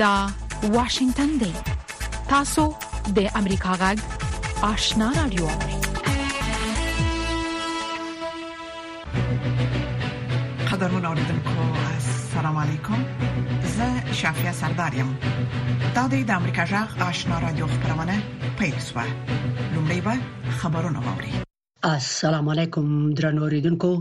دا 0.00 0.26
واشنگتن 0.62 1.26
دی 1.40 1.52
تاسو 2.28 2.62
د 3.16 3.26
امریکا 3.40 3.72
غږ 3.82 3.98
آشنا 4.68 5.08
رادیو 5.16 5.46
قدرمن 10.70 11.04
اوریدونکو 11.08 11.52
السلام 11.80 12.56
علیکم 12.62 13.02
زه 13.74 14.12
شافیا 14.22 14.52
سردارم 14.62 15.10
دا 15.94 16.06
د 16.08 16.30
امریکا 16.38 16.64
غږ 16.72 16.90
آشنا 17.08 17.38
رادیو 17.44 17.66
خبرونه 17.74 18.16
پېښه 18.58 19.06
لومړی 19.74 20.00
به 20.08 20.14
خبرونه 20.62 21.00
واوري 21.08 21.32
السلام 21.90 22.48
علیکم 22.54 22.86
درنو 23.20 23.42
اوریدونکو 23.50 23.92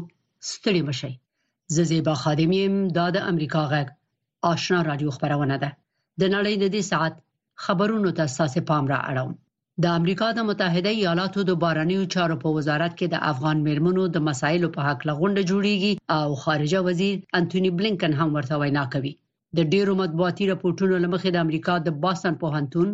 ستړي 0.54 0.82
مشئ 0.94 1.12
زه 1.78 1.84
زیبا 1.94 2.14
خادمیم 2.24 2.82
دا 3.02 3.10
د 3.20 3.30
امریکا 3.36 3.62
غږ 3.74 3.88
آشنا 4.54 4.82
رادیو 4.92 5.12
خبرونه 5.20 5.58
ده 5.66 5.72
د 6.20 6.22
نړۍ 6.36 6.56
د 6.60 6.66
دې 6.76 6.84
ساعت 6.92 7.14
خبرونو 7.66 8.10
ته 8.18 8.24
ساسې 8.38 8.62
پام 8.70 8.84
را 8.94 9.00
اړوم 9.10 9.32
د 9.84 9.86
امریکا 10.00 10.28
د 10.34 10.40
متحده 10.50 10.92
ایالاتو 11.00 11.40
د 11.46 11.52
بارنیو 11.64 12.04
چارو 12.14 12.36
په 12.44 12.50
وزارت 12.58 12.94
کې 13.00 13.08
د 13.10 13.16
افغان 13.32 13.58
میرمنو 13.68 14.04
د 14.10 14.18
مسایلو 14.30 14.70
په 14.76 14.82
حق 14.88 15.00
لغونډه 15.10 15.42
جوړیږي 15.52 15.94
او 16.20 16.28
خارجه 16.44 16.80
وزیر 16.88 17.16
انټونی 17.40 17.70
بلینکن 17.78 18.12
هم 18.20 18.30
ورته 18.38 18.56
وینا 18.62 18.84
کوي 18.94 19.14
د 19.58 19.60
ډیرو 19.74 19.94
مطبوعاتي 20.02 20.44
راپورټونو 20.52 20.96
لمخې 21.06 21.30
د 21.32 21.38
امریکا 21.46 21.74
د 21.88 21.90
باستن 22.04 22.34
پوهنتون 22.44 22.88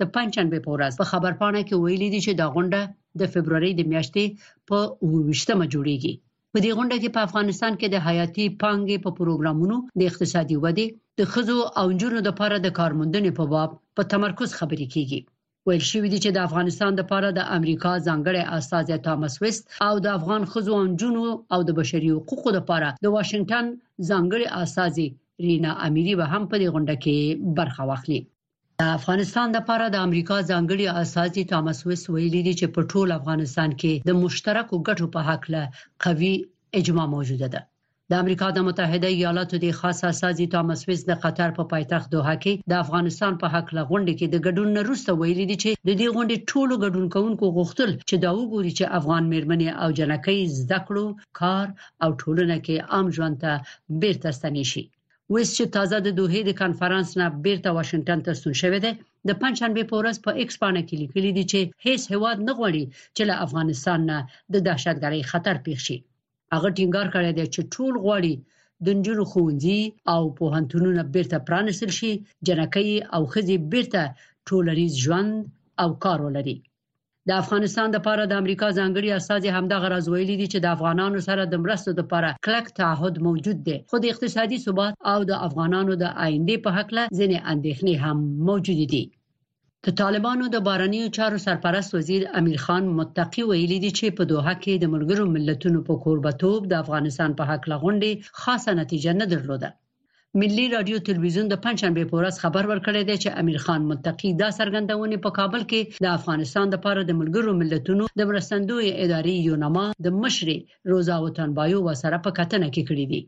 د 0.00 0.02
پنځنبه 0.16 0.58
په 0.64 0.70
ورځ 0.74 0.92
په 1.02 1.08
خبرپاڼه 1.12 1.60
کې 1.68 1.76
ویلي 1.84 2.08
دي 2.14 2.20
چې 2.26 2.32
دا 2.40 2.46
غونډه 2.54 2.80
د 3.20 3.22
فبرवरी 3.32 3.72
د 3.76 3.82
میاشتې 3.92 4.24
په 4.68 4.78
28مه 5.10 5.66
جوړیږي 5.74 6.12
په 6.58 6.62
دې 6.66 6.72
غونډه 6.78 6.96
کې 7.02 7.14
په 7.16 7.22
افغانستان 7.28 7.72
کې 7.80 7.86
د 7.90 7.96
حیاتي 8.06 8.44
پانګې 8.60 8.98
په 9.04 9.10
پروګرامونو 9.18 9.76
د 9.98 10.02
اقتصادي 10.10 10.56
ودې 10.64 10.86
د 11.20 11.28
خزو 11.32 11.58
او 11.80 11.86
نجونو 11.94 12.18
د 12.20 12.24
لپاره 12.28 12.56
د 12.60 12.68
کارموندنې 12.78 13.30
په 13.38 13.44
باب 13.52 13.70
په 13.96 14.02
تمرکز 14.12 14.50
خبرې 14.58 14.86
کیږي 14.94 15.18
ویل 15.66 15.84
شوې 15.90 16.08
دي 16.12 16.18
چې 16.24 16.30
د 16.32 16.38
افغانستان 16.48 16.90
د 16.94 17.00
لپاره 17.04 17.28
د 17.38 17.40
امریکا 17.56 17.92
ځانګړي 18.06 18.42
استاد 18.56 18.88
تامس 19.06 19.34
وست 19.42 19.62
او 19.88 19.94
د 20.04 20.08
افغان 20.18 20.42
خزو 20.52 20.72
او 20.76 20.82
نجونو 20.92 21.24
او 21.54 21.60
د 21.68 21.76
بشري 21.80 22.10
حقوقو 22.16 22.50
لپاره 22.58 22.88
د 23.04 23.06
واشنگټن 23.16 23.66
ځانګړي 24.10 24.46
استاد 24.62 24.96
رینا 25.46 25.72
اميري 25.88 26.14
به 26.20 26.26
هم 26.32 26.42
په 26.50 26.56
دې 26.62 26.68
غونډه 26.74 26.94
کې 27.02 27.18
برخه 27.58 27.82
واخلي 27.90 28.20
د 28.82 28.84
افغانستان 28.98 29.48
لپاره 29.58 29.84
د 29.90 29.96
امریکا 30.06 30.36
ځانګړي 30.50 30.86
استازي 31.02 31.42
ټامس 31.50 31.78
ویس 31.88 32.02
ویلي 32.14 32.40
دي 32.46 32.54
چې 32.60 32.66
په 32.74 32.80
ټول 32.92 33.08
افغانستان 33.18 33.70
کې 33.80 33.92
د 34.08 34.10
مشترکو 34.24 34.76
ګټو 34.88 35.06
په 35.14 35.20
حق 35.28 35.42
له 35.54 35.62
قوي 36.04 36.34
اجماع 36.80 37.06
موجوده 37.14 37.48
ده 37.54 37.60
د 38.10 38.12
امریکا 38.22 38.48
د 38.54 38.58
متحده 38.68 39.08
ایالاتو 39.16 39.56
د 39.64 39.66
خاص 39.78 39.98
استازي 40.10 40.46
ټامس 40.54 40.80
ویس 40.88 41.02
د 41.06 41.12
قطر 41.24 41.48
په 41.58 41.62
پا 41.66 41.70
پایتخت 41.72 42.08
دوحه 42.14 42.36
کې 42.42 42.52
د 42.70 42.72
افغانستان 42.84 43.32
په 43.42 43.46
حق 43.54 43.66
له 43.76 43.82
غونډې 43.90 44.14
کې 44.18 44.26
د 44.28 44.36
ګډون 44.46 44.68
نروسته 44.78 45.10
ویلي 45.20 45.44
دي 45.50 45.56
چې 45.64 45.70
د 45.88 45.90
دې 46.00 46.08
غونډې 46.14 46.38
ټولو 46.50 46.74
ګډون 46.84 47.06
کوونکو 47.14 47.46
غوښتل 47.56 47.90
چې 48.08 48.14
دا 48.24 48.30
وګوري 48.40 48.72
چې 48.78 48.94
افغان 48.98 49.22
مېرمنې 49.32 49.70
او 49.82 49.88
جنکۍ 49.98 50.38
زده 50.60 50.78
کړو 50.86 51.06
کار 51.40 51.66
او 52.02 52.08
ټولنه 52.20 52.56
کې 52.64 52.76
عام 52.92 53.06
ژوند 53.16 53.34
ته 53.42 53.52
بیرته 54.02 54.28
ستنې 54.38 54.64
شي 54.72 54.84
ویس 55.34 55.50
چې 55.58 55.64
تازه 55.76 55.96
د 56.02 56.08
دوه 56.18 56.38
د 56.44 56.50
کانفرنس 56.62 57.08
نه 57.20 57.26
بیرته 57.44 57.68
واشنگټن 57.76 58.18
ته 58.26 58.30
ستون 58.38 58.54
شوې 58.62 58.80
ده 58.84 58.90
د 59.28 59.30
پنځشنبه 59.42 59.82
په 59.90 59.94
ورځ 60.00 60.16
په 60.24 60.30
ایکس 60.40 60.56
باندې 60.62 60.82
کې 60.88 60.96
لیکلي 61.02 61.30
دي 61.36 61.44
چې 61.52 61.60
هیڅ 61.86 62.02
هواد 62.14 62.38
نه 62.48 62.52
غوړي 62.58 62.84
چې 63.16 63.22
له 63.30 63.34
افغانستان 63.46 64.00
نه 64.10 64.16
د 64.52 64.54
دهشتګرۍ 64.66 65.22
خطر 65.30 65.56
پیښ 65.66 65.78
شي 65.86 65.98
هغه 66.54 66.68
ټینګار 66.78 67.06
کړی 67.14 67.30
دی 67.38 67.44
چې 67.54 67.60
ټول 67.74 67.94
غوړي 68.04 68.34
د 68.84 68.86
نجونو 68.98 69.24
خوندي 69.30 69.80
او 70.14 70.22
په 70.36 70.44
هنتونونو 70.56 71.02
بیرته 71.14 71.36
پرانستل 71.48 71.90
شي 71.98 72.12
جنکې 72.46 72.94
او 73.14 73.22
خزي 73.32 73.56
بیرته 73.72 74.02
ټولریز 74.48 74.92
ژوند 75.04 75.32
او 75.82 75.88
کار 76.04 76.18
ولري 76.26 76.56
د 77.28 77.32
افغانستان 77.42 77.88
لپاره 77.96 78.22
د 78.26 78.32
امریکا 78.42 78.66
ځانګړي 78.78 79.10
استازي 79.18 79.48
همدغه 79.56 79.86
راز 79.94 80.06
ویلي 80.08 80.36
دي 80.40 80.46
چې 80.52 80.58
د 80.60 80.66
افغانانو 80.76 81.18
سره 81.28 81.42
د 81.44 81.54
مرستو 81.64 81.90
لپاره 82.00 82.28
کلک 82.44 82.66
تعهد 82.80 83.14
موجود 83.26 83.58
دی 83.66 83.76
خو 83.90 83.96
د 84.00 84.04
اقتصادي 84.12 84.58
ثبات 84.66 84.94
او 85.12 85.18
د 85.30 85.32
افغانانو 85.46 85.92
د 86.02 86.04
آینده 86.26 86.56
په 86.64 86.70
حق 86.76 86.88
له 86.98 87.02
ځینې 87.18 87.38
اندېښنې 87.52 87.94
هم 88.04 88.16
موجود 88.48 88.80
دي 88.92 89.04
د 89.84 89.86
طالبانو 90.02 90.44
د 90.50 90.56
بارنیو 90.68 91.12
چارو 91.16 91.38
سرپرست 91.46 91.90
وزیر 91.98 92.22
امیر 92.38 92.58
خان 92.64 92.84
متقی 92.98 93.42
ویلي 93.46 93.78
دي 93.84 93.90
چې 93.98 94.06
په 94.18 94.22
دوحه 94.32 94.54
کې 94.62 94.72
د 94.78 94.84
ملګرو 94.94 95.26
ملتونو 95.36 95.78
په 95.88 95.94
کوربتوب 96.04 96.58
د 96.66 96.72
افغانستان 96.84 97.30
په 97.38 97.42
حق 97.50 97.62
لغونډي 97.72 98.12
خاصه 98.42 98.70
نتیجه 98.80 99.12
نه 99.20 99.26
درلوده 99.32 99.70
ملي 100.40 100.62
رادیو 100.70 100.98
تلویزیون 101.08 101.46
د 101.50 101.54
پنځشنبه 101.66 102.04
په 102.10 102.14
ورځ 102.20 102.34
خبر 102.44 102.64
ورکړی 102.70 103.02
دی 103.08 103.16
چې 103.22 103.38
امیر 103.42 103.58
خان 103.64 103.82
متقی 103.90 104.30
دا 104.42 104.48
سرګندونې 104.58 105.16
په 105.24 105.30
کابل 105.38 105.62
کې 105.70 106.02
د 106.04 106.06
افغانستان 106.18 106.66
لپاره 106.74 107.00
د 107.04 107.12
ملګرو 107.20 107.52
ملتونو 107.60 108.04
د 108.18 108.28
مرستندوی 108.30 108.88
ادارې 109.04 109.34
یونما 109.48 109.84
د 110.04 110.16
مشر 110.22 110.48
روزا 110.90 111.16
وطنبایو 111.24 111.78
وسره 111.88 112.18
په 112.26 112.30
کتنه 112.38 112.68
کې 112.74 112.82
کړې 112.88 113.04
دي 113.12 113.20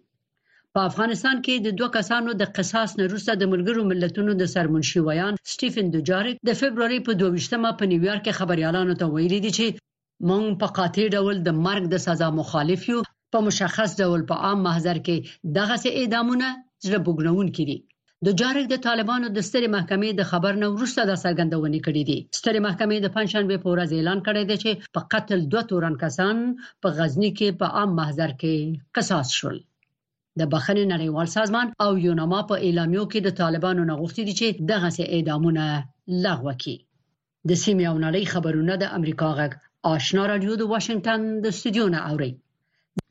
په 0.75 0.81
افغانستان 0.91 1.37
کې 1.45 1.55
د 1.67 1.69
دوه 1.79 1.89
کسانو 1.97 2.35
د 2.41 2.51
قصاص 2.57 2.91
نه 2.99 3.05
وروسته 3.09 3.33
د 3.39 3.45
ملګرو 3.53 3.83
ملتونو 3.93 4.33
د 4.41 4.45
سرمنشي 4.55 5.01
ویان 5.09 5.35
سټیفن 5.53 5.87
دوجاریک 5.95 6.37
د 6.49 6.51
فبرवरी 6.61 6.99
په 7.09 7.13
22مه 7.23 7.71
په 7.79 7.85
نیویارک 7.93 8.23
کې 8.27 8.39
خبريالانو 8.41 8.99
ته 9.01 9.05
ویلي 9.15 9.41
دي 9.47 9.53
چې 9.59 9.67
مونږ 10.31 10.47
په 10.63 10.67
قاطع 10.81 11.07
ډول 11.17 11.37
د 11.47 11.51
مرګ 11.67 11.85
د 11.95 12.07
سزا 12.07 12.29
مخالف 12.41 12.81
یو 12.93 13.03
په 13.35 13.39
مشخص 13.51 13.91
ډول 14.03 14.23
په 14.31 14.35
عام 14.49 14.59
محضر 14.69 14.99
کې 15.07 15.17
دغه 15.61 15.77
سه 15.85 15.91
اعدامونه 16.03 16.49
زړه 16.87 16.99
بوګنونکي 17.07 17.65
دي 17.71 17.79
د 18.27 18.29
جارک 18.41 18.67
د 18.71 18.77
طالبانو 18.87 19.27
د 19.37 19.39
سترې 19.49 19.69
محکمې 19.77 20.11
د 20.15 20.23
خبر 20.31 20.53
نه 20.63 20.67
وروسته 20.75 21.01
د 21.05 21.13
سرګندونې 21.25 21.81
کړې 21.87 22.03
دي 22.11 22.19
سترې 22.41 22.61
محکمې 22.67 22.97
د 23.01 23.07
پنځشنبه 23.17 23.57
په 23.63 23.69
ورځ 23.75 23.89
اعلان 23.99 24.19
کړی 24.29 24.43
دی 24.51 24.57
چې 24.65 24.71
په 24.95 25.01
قتل 25.13 25.39
دوه 25.53 25.63
تورن 25.71 25.95
کسان 26.05 26.37
په 26.83 26.89
غزنی 26.97 27.31
کې 27.39 27.49
په 27.61 27.67
عام 27.77 27.91
محضر 28.01 28.31
کې 28.41 28.55
قصاص 28.97 29.29
شول 29.39 29.57
د 30.41 30.43
بخښنې 30.53 30.85
نړیوال 30.95 31.29
سازمان 31.39 31.67
او 31.85 31.91
یوناما 32.07 32.41
په 32.51 32.55
اعلامیو 32.67 33.05
کې 33.13 33.19
د 33.23 33.29
طالبانو 33.43 33.83
نغوښتي 33.91 34.23
دي 34.29 34.35
چې 34.41 34.47
دغه 34.73 34.89
سي 34.97 35.05
اعدامونه 35.17 35.65
لغوه 36.25 36.55
کړي 36.63 36.77
د 37.49 37.53
سیمې 37.65 37.85
او 37.91 37.97
نړۍ 38.07 38.23
خبرونه 38.33 38.75
د 38.79 38.85
امریکا 38.99 39.29
غږ 39.39 39.53
آشنا 39.95 40.23
رادیو 40.33 40.53
د 40.59 40.63
واشنگټن 40.73 41.21
د 41.43 41.45
استودیو 41.55 41.87
نه 41.95 42.01
اوري 42.11 42.33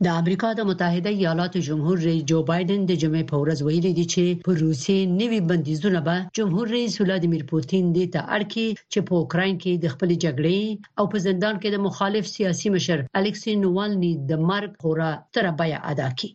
د 0.06 0.08
امریکا 0.22 0.50
د 0.56 0.62
متحده 0.70 1.12
ایالاتو 1.16 1.59
جمهور 1.68 1.96
رئیس 2.08 2.24
جو 2.31 2.38
بایدن 2.50 2.80
د 2.86 2.92
جمعې 3.03 3.25
په 3.31 3.36
ورځ 3.42 3.58
ویلي 3.62 3.92
دی 3.98 4.06
چې 4.14 4.24
په 4.46 4.52
روسي 4.64 4.98
نوي 5.20 5.40
بندیزونه 5.50 6.00
به 6.08 6.16
جمهور 6.38 6.66
رئیس 6.75 6.94
ولادیمیر 7.02 7.44
پوتین 7.52 7.84
د 7.92 8.00
تارکی 8.18 8.68
چې 8.92 9.00
په 9.08 9.14
اوکرين 9.22 9.53
کې 9.64 9.72
د 9.78 9.86
خپل 9.94 10.09
جګړې 10.26 10.62
او 11.00 11.03
په 11.12 11.18
زندان 11.28 11.56
کې 11.62 11.70
د 11.72 11.78
مخالف 11.88 12.26
سیاسي 12.36 12.68
مشر 12.76 13.00
الکسی 13.22 13.52
نووالني 13.64 14.12
د 14.30 14.31
مرګ 14.50 14.72
خورا 14.81 15.12
تر 15.36 15.46
بیا 15.59 15.78
ادا 15.92 16.09
کړي 16.18 16.31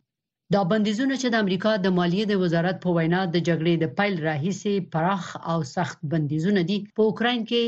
دا 0.52 0.60
بندیزونه 0.70 1.14
چې 1.20 1.28
د 1.30 1.36
امریکا 1.44 1.72
د 1.78 1.86
مالیې 1.98 2.24
د 2.28 2.34
وزارت 2.42 2.76
په 2.84 2.90
وینا 2.96 3.20
د 3.28 3.36
جګړې 3.48 3.74
د 3.78 3.84
پایل 3.96 4.14
راهیسې 4.28 4.72
پراخ 4.92 5.24
او 5.52 5.58
سخت 5.76 5.98
بندیزونه 6.12 6.60
دي 6.68 6.78
په 6.96 7.00
اوکرين 7.08 7.40
کې 7.50 7.64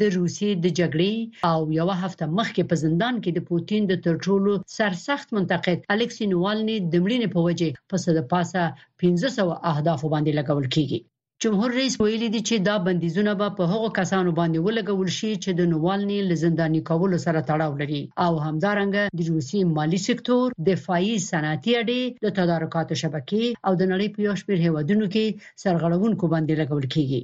د 0.00 0.02
روسیې 0.18 0.50
د 0.64 0.66
جګړې 0.78 1.14
او 1.52 1.60
یو 1.78 1.88
هفته 2.02 2.24
مخکې 2.38 2.62
په 2.70 2.74
زندان 2.84 3.14
کې 3.22 3.30
د 3.32 3.40
پوتین 3.50 3.82
د 3.86 3.94
ترټولو 4.06 4.50
سرسخت 4.78 5.28
منتقد 5.36 5.78
الکسی 5.94 6.24
نووالني 6.34 6.76
د 6.92 6.94
مړینې 7.04 7.28
په 7.34 7.40
وجه 7.46 7.68
په 7.90 7.96
صد 8.04 8.18
پاسه 8.32 8.62
1500 9.00 9.70
اهداف 9.72 10.00
باندې 10.12 10.32
لګول 10.38 10.66
کیږي 10.76 11.00
جمهور 11.42 11.70
رئیس 11.78 11.94
ویلي 11.98 12.28
دی 12.34 12.40
چې 12.48 12.56
دا 12.68 12.76
بندیزونه 12.86 13.32
به 13.40 13.48
په 13.58 13.62
هغو 13.72 13.88
کسانو 14.00 14.30
باندې 14.40 14.58
ولګول 14.66 15.10
شي 15.18 15.32
چې 15.42 15.50
د 15.58 15.62
نووالني 15.72 16.18
لزندانی 16.30 16.80
کولو 16.88 17.16
سره 17.26 17.46
تړاو 17.50 17.72
لري 17.80 18.02
او 18.26 18.32
همدارنګه 18.46 19.02
د 19.18 19.20
روسي 19.32 19.60
مالی 19.76 20.00
سکتور 20.08 20.46
دفاعي 20.70 21.14
صنعتي 21.30 21.72
اړې 21.82 22.02
د 22.24 22.26
تدارکات 22.38 22.88
شبکې 23.02 23.44
او 23.66 23.72
د 23.80 23.82
نړۍ 23.92 24.06
په 24.14 24.18
یو 24.26 24.34
شمېر 24.40 24.58
هیوادونو 24.66 25.04
کې 25.14 25.24
سرغړونکو 25.62 26.24
باندې 26.34 26.54
لګول 26.60 26.86
کیږي 26.96 27.22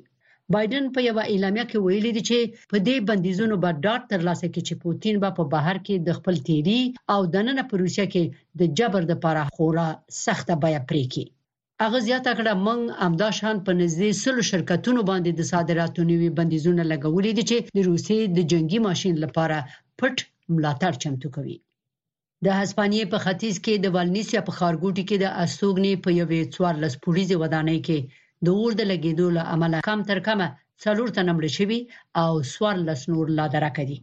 بایدن 0.54 0.84
په 0.94 1.00
یو 1.08 1.16
اعلامیه 1.32 1.64
کې 1.70 1.78
ویلي 1.86 2.10
دی 2.16 2.22
چې 2.30 2.38
په 2.70 2.76
دې 2.86 2.96
بندیزونو 3.08 3.54
به 3.62 3.70
ډاډ 3.84 4.02
ترلاسه 4.12 4.46
کړي 4.52 4.62
چې 4.68 4.74
پوتین 4.84 5.14
به 5.22 5.30
په 5.38 5.44
بهر 5.54 5.76
کې 5.86 5.94
د 5.98 6.08
خپل 6.18 6.34
تیری 6.48 6.80
او 7.14 7.20
دننه 7.34 7.62
په 7.70 7.74
روسیه 7.82 8.06
کې 8.12 8.24
د 8.58 8.60
جبر 8.78 9.02
د 9.08 9.12
پاره 9.22 9.44
خورا 9.54 9.88
سخته 10.24 10.54
بیا 10.62 10.80
پرې 10.88 11.04
کړي 11.12 11.26
اغه 11.86 11.98
زیاته 12.08 12.32
کړه 12.38 12.52
موږ 12.66 12.80
امدا 13.06 13.30
شان 13.38 13.56
په 13.66 13.72
نږدې 13.80 14.10
سلو 14.22 14.42
شرکتونو 14.50 15.00
باندې 15.10 15.30
د 15.34 15.42
صادراتو 15.52 16.00
نیوي 16.10 16.30
بندیزونه 16.38 16.82
لګولې 16.92 17.30
دي 17.36 17.44
چې 17.50 17.56
د 17.76 17.78
روسیې 17.90 18.20
د 18.36 18.38
جنگي 18.50 18.80
ماشين 18.88 19.14
لپاره 19.24 19.56
پټ 19.98 20.16
ملاتړ 20.54 20.92
چمتو 21.02 21.28
کوي 21.36 21.56
د 22.44 22.48
هسپانیې 22.60 23.10
په 23.12 23.18
ختیځ 23.24 23.54
کې 23.64 23.74
د 23.78 23.86
والنسیا 23.96 24.40
په 24.48 24.52
خارګوټي 24.58 25.02
کې 25.08 25.16
د 25.18 25.26
استوګنې 25.42 25.92
په 26.04 26.10
یوې 26.20 26.40
څوار 26.54 26.74
لس 26.82 26.94
پولیسي 27.04 27.34
ودانۍ 27.42 27.78
کې 27.86 27.98
د 28.44 28.48
اور 28.58 28.70
د 28.78 28.82
لګیدو 28.92 29.26
له 29.36 29.42
امله 29.54 29.78
کم 29.88 29.98
تر 30.10 30.18
کمه 30.26 30.46
څلور 30.84 31.08
تنه 31.16 31.30
مړه 31.36 31.50
شوي 31.58 31.80
او 32.22 32.30
څوارلس 32.52 33.00
نور 33.12 33.26
لا 33.38 33.46
درکه 33.54 33.82
دي 33.90 33.98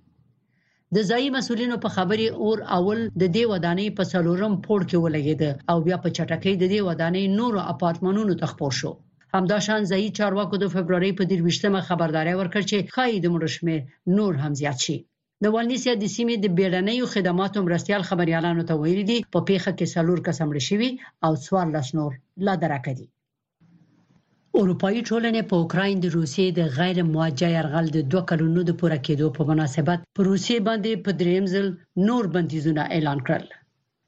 د 0.96 0.98
ځایي 1.10 1.30
مسولینو 1.38 1.78
په 1.84 1.90
خبري 1.96 2.28
اور 2.44 2.58
اول 2.78 3.00
د 3.22 3.24
دې 3.36 3.44
ودانۍ 3.54 3.88
په 3.98 4.04
څلورم 4.14 4.54
پوړ 4.66 4.82
کې 4.90 4.98
ولګید 5.06 5.42
او 5.72 5.78
بیا 5.86 5.98
په 6.04 6.10
چټکۍ 6.18 6.54
د 6.60 6.64
دې 6.74 6.80
ودانۍ 6.90 7.26
نورو 7.40 7.60
اپارتمانونو 7.74 8.34
ته 8.40 8.46
خپور 8.52 8.74
شو 8.80 8.92
همداشان 9.36 9.82
ځایي 9.92 10.10
چارواکو 10.20 10.56
د 10.60 10.66
فبرवरी 10.74 11.12
په 11.20 11.24
23مه 11.32 11.82
خبرداري 11.90 12.34
ورکړ 12.38 12.62
چې 12.70 12.78
خای 12.96 13.12
د 13.22 13.28
مرشمیر 13.36 13.80
نور 14.18 14.34
هم 14.44 14.52
زیات 14.62 14.80
شي 14.86 14.98
د 15.44 15.46
والنسیا 15.56 15.94
د 16.00 16.06
سیمې 16.16 16.36
د 16.40 16.46
بیړنیو 16.58 17.12
خدماتو 17.14 17.60
مرستيال 17.68 18.02
خبريالانو 18.10 18.64
ته 18.70 18.74
ویل 18.82 19.02
دي 19.10 19.18
په 19.34 19.40
پیخه 19.50 19.72
کې 19.78 19.86
څلور 19.96 20.18
کس 20.28 20.38
مړ 20.48 20.58
شوي 20.70 20.90
او 21.26 21.32
څوار 21.46 21.68
لس 21.76 21.88
نور 21.98 22.12
لا 22.46 22.54
درکدي 22.66 23.08
اروپאيي 24.62 25.02
ټولنې 25.10 25.42
په 25.50 25.56
اوکرين 25.64 25.96
د 26.02 26.08
روسیې 26.18 26.48
د 26.54 26.62
غیر 26.78 26.98
مواجه 27.12 27.48
يرغل 27.58 27.86
د 27.94 28.00
دوه 28.12 28.24
کلونو 28.32 28.60
د 28.66 28.72
پوره 28.80 28.98
کېدو 29.08 29.28
په 29.38 29.42
مناسبت 29.52 30.00
پر 30.18 30.24
روسیې 30.32 30.60
باندې 30.68 30.92
په 31.06 31.10
دریم 31.22 31.46
ځل 31.54 31.66
نور 32.08 32.24
بندیزونه 32.36 32.84
اعلان 32.96 33.20
کړل 33.28 33.46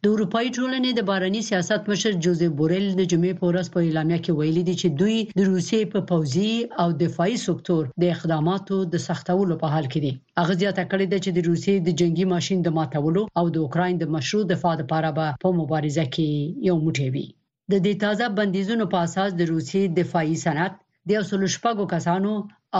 د 0.05 0.11
اروپای 0.13 0.45
ټولنې 0.57 0.91
د 0.97 1.01
بارني 1.09 1.41
سیاست 1.49 1.83
مشر 1.91 2.11
جوزيف 2.25 2.51
بورل 2.59 2.85
د 2.95 3.01
جمعې 3.11 3.33
په 3.39 3.45
ورځ 3.49 3.67
په 3.75 3.79
اعلامیه 3.87 4.19
کې 4.23 4.31
ویلي 4.39 4.63
دي 4.69 4.75
چې 4.81 4.87
دوی 5.01 5.17
د 5.39 5.41
روسیې 5.51 5.81
په 5.93 5.99
پوځي 6.11 6.53
او 6.81 6.87
دفاعي 7.03 7.37
سکتور 7.47 7.83
د 8.03 8.13
اقداماتو 8.15 8.77
د 8.93 9.03
سختولو 9.07 9.55
په 9.65 9.73
حال 9.73 9.85
کې 9.91 9.99
دي 10.05 10.11
هغه 10.41 10.53
زیاته 10.61 10.83
کړې 10.91 11.05
ده 11.11 11.17
چې 11.23 11.29
د 11.33 11.39
روسیې 11.49 11.75
د 11.87 11.99
جنگي 11.99 12.25
ماشين 12.33 12.57
د 12.63 12.69
ماتولو 12.79 13.23
او 13.39 13.45
د 13.57 13.65
اوکرين 13.65 13.95
د 13.99 14.05
مشروع 14.15 14.43
دفاع 14.53 14.73
لپاره 14.81 15.09
به 15.17 15.27
په 15.45 15.59
مبارزه 15.59 16.05
کې 16.15 16.27
یو 16.69 16.75
موټی 16.87 17.07
وي 17.15 17.27
د 17.71 17.73
دې 17.85 17.93
تازه 18.03 18.25
بندیزونو 18.37 18.85
په 18.93 18.97
اساس 19.07 19.29
د 19.35 19.41
روسي 19.51 19.81
دفاعي 19.99 20.35
صنعت 20.45 20.73
د 21.07 21.09
اصول 21.21 21.41
شپږو 21.55 21.85
کسانو 21.93 22.31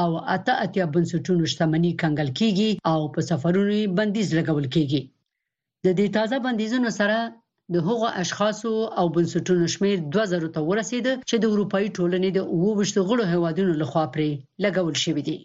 او 0.01 0.09
اته 0.35 0.53
اتیا 0.65 0.85
بنسټونو 0.93 1.43
شتمنۍ 1.51 1.91
کنګل 2.01 2.29
کیږي 2.39 2.69
او 2.91 2.99
په 3.13 3.19
سفرونو 3.29 3.77
بندیز 3.97 4.27
لګول 4.37 4.65
کیږي 4.75 5.01
د 5.85 5.87
دې 5.99 6.07
تازه 6.17 6.35
بندیزونو 6.45 6.89
سره 6.99 7.17
د 7.73 7.85
هغو 7.87 8.07
اشخاصو 8.23 8.73
او 8.99 9.05
بنسټونو 9.15 9.65
شمیر 9.75 9.95
2000 10.17 10.47
ته 10.55 10.59
ورسید 10.69 11.05
چې 11.29 11.35
د 11.39 11.45
اروپאי 11.53 11.87
ټولنې 11.97 12.29
د 12.37 12.39
28 12.73 13.03
غړو 13.09 13.23
هیوادونو 13.33 13.73
لخوا 13.81 14.05
پرې 14.13 14.29
لګول 14.63 14.95
شوې 15.03 15.23
دي 15.29 15.37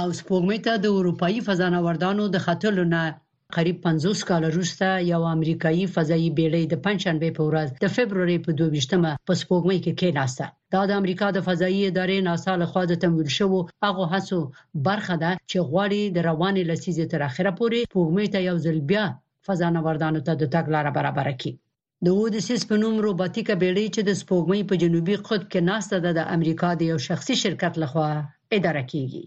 او 0.00 0.06
سپوږمۍ 0.20 0.58
ته 0.66 0.72
د 0.84 0.86
اروپאי 0.98 1.36
فضانوردانو 1.48 2.24
د 2.34 2.44
خطرلو 2.46 2.84
نه 2.94 3.02
قریب 3.54 3.76
پنځوس 3.84 4.20
کاله 4.28 4.48
وروسته 4.52 4.86
یو 5.12 5.18
امریکایي 5.34 5.82
فضایي 5.96 6.28
بیړۍ 6.38 6.64
د 6.70 6.74
پنځشنبه 6.86 7.28
په 7.38 7.42
ورځ 7.50 7.68
د 7.84 7.92
فبرवरी 7.96 8.38
په 8.46 8.50
22مه 8.60 9.12
په 9.26 9.32
سپوږمۍ 9.40 9.78
کې 9.84 9.92
کېناسته 10.00 10.44
دا 10.76 10.80
د 10.92 10.98
امریکا 11.02 11.28
د 11.36 11.44
فضایي 11.50 11.82
ادارې 11.90 12.18
ناسا 12.28 12.52
لخوا 12.64 12.82
د 12.92 12.98
تمویل 13.06 13.30
شوو 13.38 13.58
هغه 13.86 14.04
هڅو 14.16 14.40
برخه 14.90 15.16
ده 15.22 15.30
چې 15.50 15.58
غواړي 15.70 16.02
د 16.18 16.26
رواني 16.30 16.62
لسیزې 16.72 17.04
تر 17.14 17.20
اخره 17.30 17.50
پورې 17.62 17.78
سپوږمۍ 17.92 18.26
ته 18.34 18.40
یو 18.48 18.56
ځل 18.66 18.78
بیا 18.92 19.04
فضانوردانو 19.50 20.20
ته 20.28 20.32
د 20.44 20.54
تګ 20.54 20.64
لاره 20.78 20.90
برابر 21.00 21.28
کړي 21.40 21.52
د 22.08 22.20
اودیسس 22.20 22.60
په 22.70 22.74
نوم 22.84 22.96
روباتیکه 23.08 23.54
بیړۍ 23.62 23.86
چې 23.94 24.02
د 24.08 24.12
سپوږمۍ 24.20 24.60
په 24.70 24.74
جنوبي 24.86 25.16
قطب 25.26 25.44
کې 25.52 25.60
ناسته 25.72 25.96
ده 26.06 26.12
د 26.22 26.32
امریکا 26.38 26.70
د 26.82 26.94
یو 26.94 26.98
شخصي 27.10 27.34
شرکت 27.46 27.72
لخوا 27.86 28.10
اداره 28.56 28.84
کیږي 28.90 29.24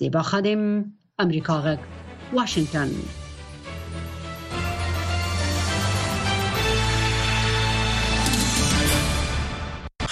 زیبا 0.00 0.22
خادم 0.32 0.62
امریکا 1.26 1.56
غک 1.66 1.80
واشنگتن 2.40 2.92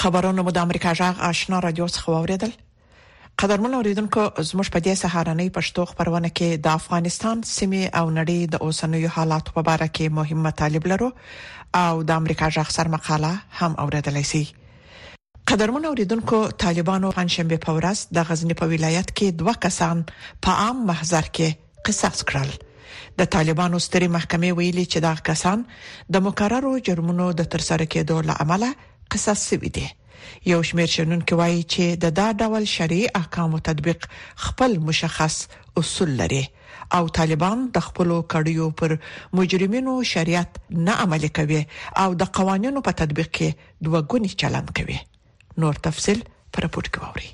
خبرونه 0.05 0.41
مو 0.47 0.51
د 0.57 0.65
امریکا 0.67 0.91
جغ 1.01 1.15
آشنا 1.29 1.59
رادیو 1.65 1.85
څخه 1.97 2.09
اوریدل 2.21 2.51
قدرمن 3.43 3.73
اوریدونکو 3.79 4.23
زموږ 4.49 4.67
په 4.75 4.79
دې 4.87 4.95
سهارنۍ 5.03 5.49
پښتو 5.57 5.83
خبرونه 5.93 6.29
کې 6.41 6.49
د 6.67 6.77
افغانستان 6.81 7.37
سیمه 7.57 7.83
او 8.01 8.03
نړۍ 8.19 8.41
د 8.57 8.67
اوسنوي 8.67 9.09
حالاتو 9.15 9.49
په 9.57 9.63
اړه 9.77 9.89
کې 9.97 10.07
مهمه 10.19 10.51
طالب 10.61 10.85
لرو 10.95 11.09
او 11.87 11.95
د 12.13 12.23
امریکا 12.25 12.47
ځخ 12.59 12.69
سر 12.77 12.87
مقاله 12.99 13.33
هم 13.63 13.73
اوریدلی 13.87 14.25
سي 14.35 14.45
قدرمن 15.53 15.85
اوریدونکو 15.95 16.39
طالبانو 16.69 17.09
پنځشنبه 17.23 17.59
په 17.67 17.71
ورځ 17.81 17.99
د 18.19 18.31
غزنی 18.33 18.55
په 18.63 18.73
ولایت 18.77 19.09
کې 19.17 19.29
دوه 19.43 19.55
کسان 19.67 19.97
په 20.43 20.51
عام 20.63 20.77
محضر 20.93 21.25
کې 21.37 21.49
قصاص 21.91 22.19
کړل 22.29 22.51
د 23.23 23.37
طالبانو 23.41 23.79
ستري 23.91 24.09
محکمې 24.17 24.51
ویلي 24.65 24.85
چې 24.93 24.99
دا 25.07 25.13
کسان 25.29 25.59
د 26.17 26.33
مکررو 26.33 26.73
جرمونو 26.89 27.27
د 27.39 27.43
ترسره 27.55 27.85
کېدو 27.95 28.17
لامل 28.31 28.65
قصاص 29.11 29.49
شوی 29.51 29.69
دی 29.69 29.87
یو 30.47 30.63
شمیر 30.69 30.87
شنونکو 30.95 31.37
وایي 31.41 31.61
چې 31.63 31.97
د 32.05 32.13
دا 32.19 32.29
ډول 32.47 32.65
شریع 32.73 33.05
احکام 33.21 33.55
او 33.55 33.59
تطبیق 33.69 34.07
خپل 34.47 34.77
مشخص 34.91 35.37
اصول 35.83 36.13
لري 36.21 36.41
او 36.99 37.03
طالبان 37.19 37.63
د 37.77 37.85
خپل 37.87 38.13
کډیو 38.35 38.69
پر 38.83 38.95
مجرمینو 39.41 39.97
شریعت 40.13 40.59
نه 40.87 40.97
عملي 41.05 41.31
کوي 41.41 41.61
او 42.05 42.09
د 42.23 42.31
قوانینو 42.41 42.85
په 42.89 42.99
تطبیق 43.03 43.31
کې 43.41 43.89
دوه 43.89 44.01
ګونی 44.15 44.33
چلند 44.45 44.73
کوي 44.81 44.99
نور 45.65 45.83
تفصيل 45.89 46.25
پر 46.57 46.69
پورت 46.79 46.93
کوي 46.99 47.31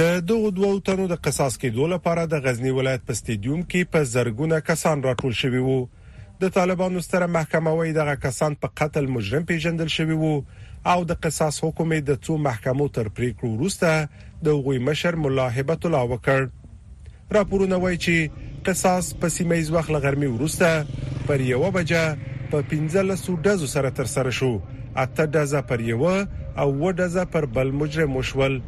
د 0.00 0.24
دوه 0.32 0.54
دوه 0.60 0.72
تنو 0.90 1.08
د 1.14 1.20
قصاص 1.28 1.58
کې 1.58 1.76
دوه 1.78 1.92
لپاره 1.96 2.26
د 2.36 2.46
غزنی 2.48 2.76
ولایت 2.78 3.06
په 3.08 3.20
سټیډیوم 3.20 3.62
کې 3.74 3.94
په 3.96 4.10
زرګونه 4.16 4.64
کسان 4.72 5.06
راټول 5.10 5.40
شوي 5.44 5.64
وو 5.70 5.78
د 6.40 6.48
طالبانو 6.52 7.00
ستره 7.00 7.26
محکمه 7.32 7.70
وای 7.76 7.92
دغه 7.96 8.14
کسان 8.22 8.54
په 8.60 8.68
قتل 8.78 9.04
مجرم 9.08 9.44
پیژندل 9.50 9.88
شوی 9.96 10.16
وو 10.22 10.32
او 10.92 11.04
د 11.10 11.14
قصاص 11.26 11.60
حکم 11.64 11.94
د 12.08 12.18
څو 12.26 12.36
محکمو 12.46 12.88
تر 12.96 13.08
پریکړو 13.08 13.52
وروسته 13.52 14.08
د 14.48 14.58
غوي 14.66 14.80
مشر 14.88 15.16
ملاحبت 15.26 15.86
الله 15.88 16.10
وکړ 16.10 17.36
راپورونه 17.36 17.78
وایي 17.84 18.00
چې 18.08 18.58
قصاص 18.66 19.08
په 19.22 19.32
سیمه 19.36 19.58
ایز 19.62 19.70
وخت 19.76 19.94
لغرمي 19.96 20.28
وروسته 20.34 21.24
پر 21.30 21.46
یو 21.46 21.62
بجه 21.78 22.04
په 22.52 22.68
15 22.74 23.40
دزو 23.48 23.70
سره 23.76 23.92
تر 24.00 24.12
سره 24.16 24.36
شو 24.40 24.50
اته 25.04 25.26
دزه 25.38 25.64
پر 25.72 25.86
یو 25.88 26.04
او 26.12 26.68
و 26.82 26.92
دزه 27.02 27.24
پر 27.38 27.48
بل 27.56 27.72
مجرم 27.80 28.16
وشول 28.20 28.60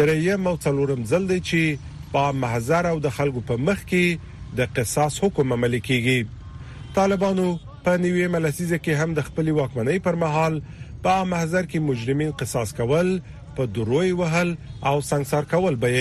درې 0.00 0.38
مو 0.46 0.54
څلورم 0.64 1.04
ځل 1.10 1.28
دی 1.32 1.36
چې 1.50 1.92
په 2.14 2.32
محزر 2.44 2.88
او 2.92 2.96
د 3.04 3.12
خلکو 3.18 3.42
په 3.50 3.58
مخ 3.66 3.84
کې 3.92 4.56
د 4.60 4.70
قصاص 4.78 5.18
حکم 5.26 5.54
عملي 5.56 5.80
کیږي 5.88 6.88
طالبانو 6.96 7.44
په 7.86 8.02
نیوې 8.06 8.30
ملسیزه 8.36 8.80
کې 8.84 9.02
هم 9.04 9.14
د 9.18 9.26
خپل 9.28 9.52
واکمنۍ 9.60 10.02
پر 10.08 10.18
مهال 10.24 10.58
په 11.06 11.30
محزر 11.34 11.70
کې 11.70 11.86
مجرمین 11.92 12.34
قصاص 12.42 12.74
کول 12.80 13.14
په 13.60 13.70
دروي 13.78 14.12
وهل 14.22 14.52
او 14.92 14.96
سنگسار 15.12 15.48
کول 15.54 15.78
به 15.86 15.94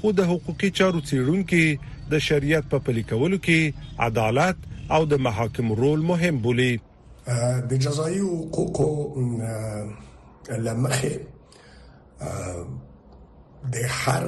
خو 0.00 0.12
د 0.22 0.30
حقوقي 0.32 0.70
چارو 0.80 1.04
څیړونکو 1.10 1.94
د 2.16 2.22
شریعت 2.30 2.68
په 2.74 2.84
پلي 2.90 3.06
کولو 3.14 3.40
کې 3.48 4.04
عدالت 4.10 4.66
او 4.98 5.02
د 5.14 5.22
محاکم 5.30 5.72
رول 5.84 6.04
مهم 6.12 6.38
بولی 6.48 6.70
د 7.68 7.74
جزایي 7.84 8.20
حقوقو 8.36 8.90
لمخه 10.64 11.12
د 13.74 13.76
هر 14.00 14.24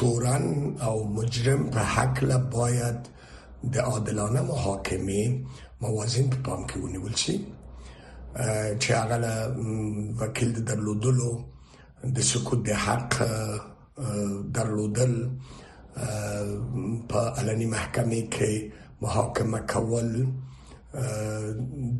تورن 0.00 0.44
او 0.86 0.96
مجرم 1.18 1.62
په 1.74 1.80
حق 1.94 2.16
له 2.30 2.38
باید 2.56 2.98
د 3.74 3.78
عادلانه 3.92 4.40
محاکمه 4.50 5.22
موازین 5.84 6.26
په 6.34 6.38
پام 6.48 6.60
کې 6.68 6.76
ونیول 6.84 7.14
شي 7.22 7.36
چې 8.82 8.88
هغه 9.00 9.16
له 9.24 9.34
وکیل 10.24 10.50
درلودلو 10.72 11.30
د 12.18 12.20
سکوت 12.32 12.60
د 12.72 12.82
حق 12.88 13.12
درلودل 14.58 15.12
په 17.10 17.20
علني 17.38 17.66
محکمه 17.76 18.20
کې 18.34 18.54
محاکمه 19.02 19.58
کول 19.58 20.26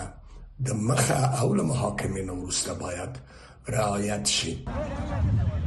د 0.70 0.82
مخه 0.92 1.20
او 1.40 1.48
له 1.58 1.64
محاکمې 1.72 2.22
نه 2.28 2.34
وروسته 2.34 2.74
باید 2.84 3.20
رعایت 3.70 4.28
شي 4.36 4.54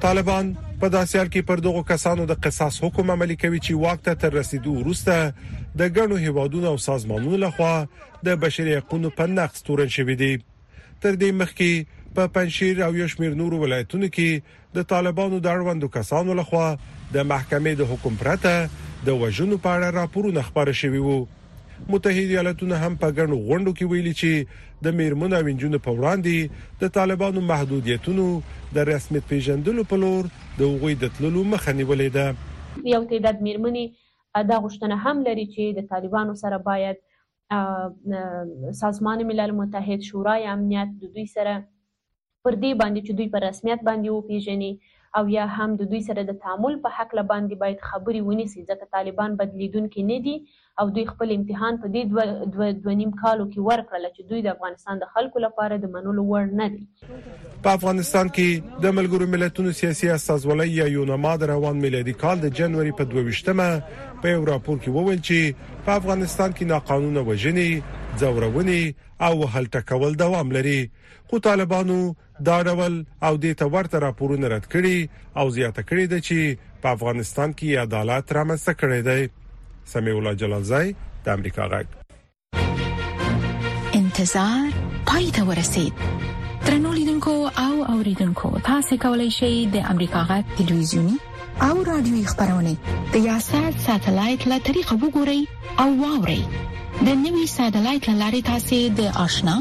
طالبان 0.05 0.55
په 0.81 0.89
داسيار 0.89 1.27
کې 1.27 1.41
پر 1.51 1.63
دغو 1.67 1.83
کسانو 1.91 2.27
د 2.31 2.39
قصاص 2.47 2.81
حکم 2.85 3.11
عملي 3.17 3.37
کوي 3.43 3.61
چې 3.67 3.85
وخت 3.85 4.09
تر 4.25 4.35
رسیدو 4.41 4.75
وروسته 4.75 5.33
د 5.79 5.97
ګڼو 5.97 6.17
هیوادونو 6.27 6.67
او 6.73 6.77
سازمانونو 6.87 7.37
لخوا 7.45 7.75
د 8.29 8.37
بشري 8.47 8.77
حقوقو 8.79 9.11
په 9.21 9.27
نقض 9.35 9.63
تورن 9.69 9.89
شوې 9.99 10.17
دي 10.25 10.33
تر 11.01 11.13
دې 11.13 11.33
مخکې 11.43 12.03
په 12.17 12.27
پنځیر 12.35 12.81
او 12.87 12.93
یو 12.97 13.07
شمیر 13.13 13.33
نورو 13.39 13.57
ولایتونو 13.63 14.09
کې 14.17 14.59
د 14.77 14.85
طالبانو 14.91 15.39
د 15.47 15.55
اړوندو 15.55 15.87
کسانو 15.97 16.35
لخوا 16.41 16.67
د 17.17 17.25
محکمې 17.31 17.73
د 17.81 17.89
حکم 17.93 18.19
پرته 18.21 18.53
د 19.09 19.19
وژنو 19.23 19.59
په 19.65 19.73
اړه 19.77 19.89
راپورونه 19.97 20.45
خبره 20.51 20.75
شوې 20.83 21.01
وو 21.07 21.17
متحده 21.95 22.37
ایالاتونه 22.37 22.79
هم 22.85 22.93
په 23.03 23.09
ګڼو 23.17 23.39
غونډو 23.49 23.73
کې 23.79 23.91
ویلي 23.93 24.13
چې 24.23 24.31
د 24.87 24.89
میرمنو 25.01 25.35
او 25.41 25.45
انجونو 25.55 25.79
په 25.89 25.97
وړاندې 25.97 26.37
د 26.85 26.93
طالبانو 26.99 27.43
محدودیتونو 27.49 28.29
د 28.79 28.89
رسمیت 28.93 29.29
پیژندلو 29.33 29.87
په 29.95 30.01
لور 30.07 30.23
د 30.31 30.63
وغوی 30.69 30.95
د 31.03 31.05
تللو 31.19 31.45
مخه 31.57 31.77
نیولې 31.83 32.09
ده 32.19 32.27
یو 32.95 33.03
تعداد 33.15 33.37
میرمنې 33.49 33.85
دا 34.53 34.57
غوښتنه 34.63 34.95
هم 35.07 35.17
لري 35.31 35.47
چې 35.55 35.63
د 35.83 35.85
طالبانو 35.95 36.33
سره 36.47 36.57
باید 36.71 36.97
سازمان 38.85 39.19
ملل 39.33 39.51
متحد 39.63 40.01
شورای 40.13 40.41
امنیت 40.57 40.89
د 40.93 40.95
دوی 41.17 41.27
سره 41.37 41.55
پر 42.45 42.57
دې 42.63 42.77
باندې 42.81 43.05
چې 43.09 43.19
دوی 43.19 43.27
په 43.35 43.43
رسمیت 43.47 43.85
باندې 43.89 44.19
وپیژني 44.19 45.03
او 45.19 45.21
یا 45.33 45.43
هم 45.57 45.67
د 45.81 45.87
دوی 45.91 45.99
سره 46.07 46.23
د 46.31 46.35
تعامل 46.45 46.75
په 46.85 46.95
حق 46.97 47.13
له 47.19 47.23
باندې 47.29 47.61
باید 47.61 47.85
خبري 47.91 48.21
ونیسي 48.29 48.63
ځکه 48.71 48.89
طالبان 48.97 49.37
بدلیدونکو 49.43 50.05
نه 50.09 50.17
دي 50.25 50.33
او 50.83 50.87
دوی 50.97 51.05
خپل 51.11 51.33
امتحان 51.37 51.79
په 51.85 51.93
دې 51.95 52.11
دوه 52.15 52.51
دوه 52.57 52.83
دو 52.87 52.97
نیم 53.01 53.13
کالو 53.21 53.47
کې 53.47 53.69
ورکړل 53.69 54.05
چې 54.17 54.29
دوی 54.33 54.43
د 54.47 54.53
افغانستان 54.57 55.01
د 55.05 55.13
خلکو 55.15 55.43
لپاره 55.45 55.79
د 55.85 55.93
منلو 55.95 56.25
وړ 56.25 56.59
نه 56.61 56.67
دي 56.73 57.61
په 57.69 57.79
افغانستان 57.81 58.31
کې 58.39 58.83
د 58.87 58.95
ملګرو 58.99 59.31
ملتونو 59.37 59.73
سیاسي 59.81 60.11
استازولۍ 60.17 60.69
یا 60.81 60.89
یونما 60.97 61.33
د 61.45 61.51
روان 61.53 61.81
میلادي 61.87 62.17
کال 62.25 62.43
د 62.47 62.53
جنوري 62.61 62.93
په 63.01 63.11
22مه 63.15 64.11
په 64.27 64.35
یو 64.37 64.43
راپور 64.53 64.83
کې 64.83 64.97
وویل 64.99 65.23
چې 65.23 65.89
په 65.89 65.97
افغانستان 66.03 66.59
کې 66.59 66.71
ناقانونه 66.75 67.25
وژنې 67.31 68.21
ځورونې 68.21 69.31
او 69.31 69.51
هلټکول 69.57 70.21
دوام 70.25 70.53
لري 70.59 70.77
خو 71.31 71.39
طالبانو 71.49 72.15
دا 72.49 72.57
ډول 72.69 72.95
او 73.27 73.35
د 73.45 73.57
تورته 73.63 73.97
راپورونه 74.07 74.47
رد 74.55 74.67
کړي 74.75 74.99
او 75.41 75.47
زیاته 75.57 75.83
کړي 75.91 76.05
ده 76.13 76.19
چې 76.27 76.39
په 76.83 76.89
افغانستان 76.97 77.49
کې 77.59 77.81
عدالت 77.89 78.27
رامنځته 78.39 78.73
کړي 78.81 79.01
دی 79.09 79.23
سمي 79.95 80.13
الله 80.17 80.33
جلالزای 80.43 80.87
د 81.25 81.27
امریکا 81.37 81.65
غږ 81.73 81.87
انتظار 84.01 84.69
پای 85.13 85.27
ته 85.39 85.43
ورسید 85.51 85.95
ترنو 86.67 86.91
لیدونکو 86.99 87.35
او 87.67 87.75
اوریدونکو 87.95 88.49
تاسو 88.71 88.93
کولی 89.07 89.31
شئ 89.39 89.55
د 89.79 89.91
امریکا 89.95 90.21
غږ 90.31 90.45
ټلویزیونی 90.61 91.17
او 91.71 91.75
رادیوي 91.91 92.25
خبرونه 92.31 92.73
د 93.17 93.27
یاشر 93.31 93.71
ساتلایت 93.89 94.43
له 94.55 94.63
طریقو 94.71 94.95
وګورئ 95.03 95.41
او 95.83 95.89
واورئ 96.03 96.43
د 97.03 97.09
نوي 97.25 97.45
سټلایټ 97.55 98.05
لارې 98.21 98.41
تاسې 98.51 98.77
د 98.99 99.01
آشنا 99.27 99.55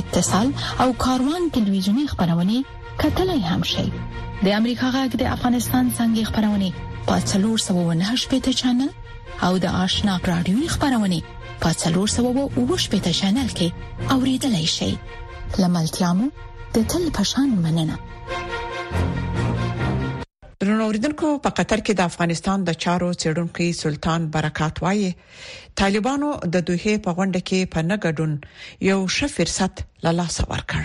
اتصال 0.00 0.48
او 0.82 0.88
کاروان 1.04 1.42
ټلویزیونی 1.56 2.04
خبرونه 2.12 2.54
کتلای 3.02 3.40
هم 3.50 3.62
شي 3.72 3.86
د 3.92 4.46
امریکا 4.58 4.88
غږ 4.96 5.10
د 5.22 5.30
افغانستان 5.34 5.84
څنګه 5.98 6.28
خبرونه 6.30 6.68
پاتلور 7.10 7.58
798 7.66 8.26
پټ 8.42 8.54
چنل 8.60 8.90
او 9.46 9.52
د 9.64 9.78
آشنا 9.84 10.14
رادیو 10.32 10.68
خبرونه 10.74 11.18
پاتلور 11.62 12.08
798 12.16 12.92
پټ 12.96 13.04
چنل 13.20 13.48
کې 13.62 13.68
اوریدلای 14.16 14.68
شي 14.76 14.90
لملتیا 15.62 16.10
مو 16.20 16.26
د 16.74 16.86
تل 16.94 17.04
پشان 17.20 17.48
مننه 17.64 17.96
درنوریدونکو 20.62 21.28
په 21.46 21.50
قطر 21.60 21.80
کې 21.86 21.94
د 22.00 22.10
افغانستان 22.10 22.64
د 22.66 22.74
چارو 22.84 23.08
چیرونکو 23.22 23.66
سلطان 23.78 24.26
برکات 24.36 24.80
وایي 24.84 25.08
طالبانو 25.82 26.28
د 26.56 26.66
دوه 26.68 26.94
په 27.06 27.16
غونډه 27.18 27.40
کې 27.48 27.70
په 27.76 27.86
نګډون 27.90 28.36
یو 28.90 28.98
ښه 29.16 29.28
فرصت 29.38 29.82
له 30.04 30.12
لاسه 30.20 30.46
ورکړ 30.52 30.84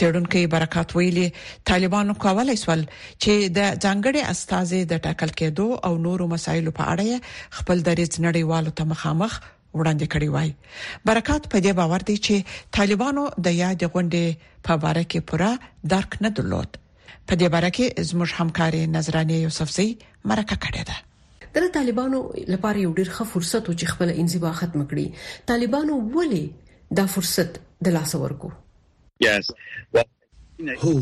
چېرونکو 0.00 0.44
برکات 0.54 0.94
ویلي 0.98 1.26
طالبانو 1.70 2.16
کولای 2.24 2.56
سول 2.64 2.84
چې 2.92 3.50
د 3.58 3.68
ځنګړې 3.84 4.22
استازي 4.36 4.80
د 4.94 5.04
ټاکل 5.08 5.30
کېدو 5.42 5.66
او 5.90 5.92
نورو 6.06 6.24
مسایلو 6.36 6.76
په 6.80 6.84
اړه 6.94 7.60
خپل 7.60 7.76
دریځ 7.90 8.10
نړیوالو 8.28 8.76
ته 8.80 8.84
مخامخ 8.94 9.32
وړاندې 9.78 10.06
کړی 10.12 10.28
وای 10.34 10.50
برکات 11.10 11.42
په 11.52 11.58
دې 11.64 11.72
باور 11.82 12.00
دی 12.10 12.16
چې 12.26 12.36
طالبانو 12.80 13.24
د 13.48 13.60
یاد 13.62 13.80
غونډې 13.92 14.58
په 14.66 14.72
اړه 14.90 15.02
کې 15.10 15.20
پوره 15.28 15.52
درک 15.94 16.10
نه 16.26 16.30
درلود 16.40 16.70
په 17.30 17.34
دې 17.40 17.48
باره 17.54 17.70
کې 17.76 17.86
زموږ 18.10 18.30
همکار 18.38 18.74
نظرانه 18.96 19.36
یوسفزی 19.44 19.88
مرکه 20.30 20.56
کړې 20.64 20.82
ده 20.88 20.96
د 21.56 21.70
طالبانو 21.76 22.18
لپاره 22.54 22.78
یو 22.84 22.92
ډیر 22.98 23.08
ښه 23.14 23.24
فرصت 23.32 23.62
و 23.68 23.76
چې 23.78 23.86
خپل 23.92 24.08
انزوا 24.24 24.50
ختم 24.60 24.80
کړي 24.90 25.06
طالبانو 25.52 25.94
ولې 26.14 26.44
دا 26.98 27.04
فرصت 27.14 27.50
د 27.88 27.96
لاس 27.96 28.10
ورکو 28.24 28.48
yes 29.26 29.46
well 29.96 30.10
هو 30.82 30.92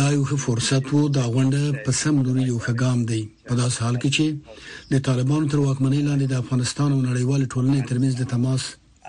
دا 0.00 0.08
یو 0.16 0.22
ښه 0.30 0.36
فرصت 0.46 0.84
وو 0.92 1.02
دا 1.18 1.24
غونډه 1.36 1.64
په 1.86 1.90
سم 2.00 2.14
لوري 2.26 2.44
یو 2.52 2.58
ښه 2.64 2.72
ګام 2.82 2.98
دی 3.12 3.22
په 3.52 3.60
داس 3.62 3.74
حال 3.84 3.96
کې 4.02 4.10
چې 4.16 4.26
د 4.92 5.06
طالبانو 5.08 5.50
تر 5.54 5.58
واکمنۍ 5.66 6.00
لاندې 6.08 6.26
د 6.34 6.44
افغانستان 6.44 6.88
او 6.94 7.00
نړیوال 7.08 7.42
ټولنې 7.52 7.82
ترمنځ 7.90 8.14
د 8.20 8.24
تماس 8.34 8.62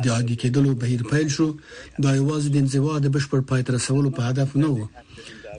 د 0.06 0.16
عادي 0.16 0.36
کېدلو 0.42 0.72
بهیر 0.82 1.02
پیل 1.12 1.28
شو 1.36 1.48
دا 2.06 2.12
یوازې 2.22 2.48
د 2.54 2.58
انزوا 2.64 2.96
د 3.06 3.14
بشپړ 3.16 3.42
پای 3.54 3.62
ته 3.70 3.78
رسولو 3.78 4.10
په 4.18 4.22
هدف 4.32 4.50
نه 4.62 4.70
و 4.76 4.78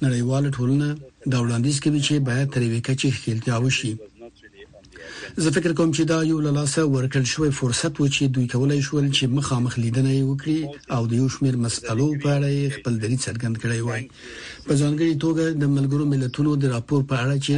نړیواله 0.07 0.49
ټولنه 0.57 0.89
دا 1.33 1.39
وړاندیز 1.45 1.77
کوي 1.85 2.01
چې 2.07 2.15
باید 2.29 2.49
تر 2.55 2.63
ویکه 2.73 2.95
چې 3.01 3.17
خلتیا 3.23 3.57
وشي 3.65 3.93
زه 5.43 5.49
فکر 5.57 5.73
کوم 5.79 5.91
چې 5.97 6.03
دا 6.13 6.19
یو 6.31 6.39
لاسه 6.59 6.81
ورکل 6.95 7.25
شوی 7.33 7.51
فرصت 7.61 7.93
و 7.99 8.07
چې 8.15 8.23
دوی 8.35 8.47
کولای 8.55 8.81
شول 8.89 9.07
چې 9.17 9.25
مخامخ 9.39 9.73
لیدنه 9.83 10.11
وکړي 10.31 10.61
او 10.95 11.03
د 11.11 11.13
یو 11.21 11.27
شمیر 11.35 11.57
مسألو 11.65 12.07
په 12.23 12.29
اړه 12.37 12.75
خپل 12.77 12.93
دلیل 13.03 13.21
څرګند 13.27 13.57
کړي 13.63 13.81
وای 13.89 14.03
په 14.67 14.73
ځانګړي 14.81 15.15
توګه 15.25 15.45
د 15.63 15.65
ملګرو 15.77 16.05
ملتونو 16.13 16.51
د 16.57 16.65
راپور 16.75 17.01
په 17.11 17.15
اړه 17.23 17.37
چې 17.47 17.57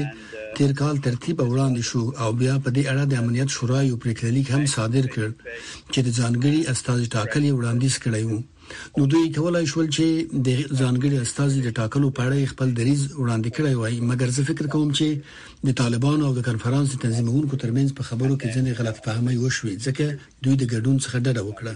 تیر 0.57 0.73
کال 0.81 0.97
ترتیب 1.07 1.37
وړاندې 1.51 1.83
شو 1.89 2.03
او 2.23 2.29
بیا 2.41 2.55
په 2.65 2.69
دې 2.77 2.83
اړه 2.93 3.05
د 3.11 3.15
امنیت 3.23 3.49
شورا 3.57 3.81
یو 3.91 3.97
پریکړه 4.03 4.31
لیک 4.37 4.49
هم 4.55 4.63
صادر 4.77 5.05
کړ 5.15 5.29
چې 5.93 6.01
د 6.03 6.09
ځانګړي 6.19 6.59
استاد 6.73 7.01
ټاکلې 7.15 7.51
وړاندیز 7.59 7.95
کړی 8.05 8.23
وو 8.29 8.39
نو 8.99 9.07
دوی 9.13 9.31
کولای 9.39 9.67
شول 9.73 9.89
چې 9.97 10.05
د 10.49 10.61
ځانګړي 10.81 11.19
استاذ 11.25 11.59
د 11.67 11.75
ټاکلو 11.79 12.11
په 12.19 12.23
اړه 12.29 12.51
خپل 12.55 12.73
دریز 12.79 13.01
وړاندې 13.23 13.55
کړی 13.57 13.75
وای 13.81 14.05
مګر 14.11 14.33
زه 14.39 14.47
فکر 14.51 14.67
کوم 14.75 14.89
چې 14.99 15.09
د 15.71 15.77
طالبانو 15.81 16.27
او 16.29 16.33
د 16.39 16.47
کنفرانس 16.49 16.97
تنظیمونکو 17.05 17.61
ترمنځ 17.63 17.89
په 18.01 18.09
خبرو 18.09 18.35
کې 18.41 18.55
ځینې 18.57 18.73
غلط 18.79 19.03
فهمي 19.07 19.37
وشوې 19.39 19.75
ځکه 19.87 20.07
دوی 20.43 20.55
د 20.63 20.71
ګډون 20.73 20.97
څخه 21.05 21.25
ډډه 21.27 21.43
وکړه 21.49 21.75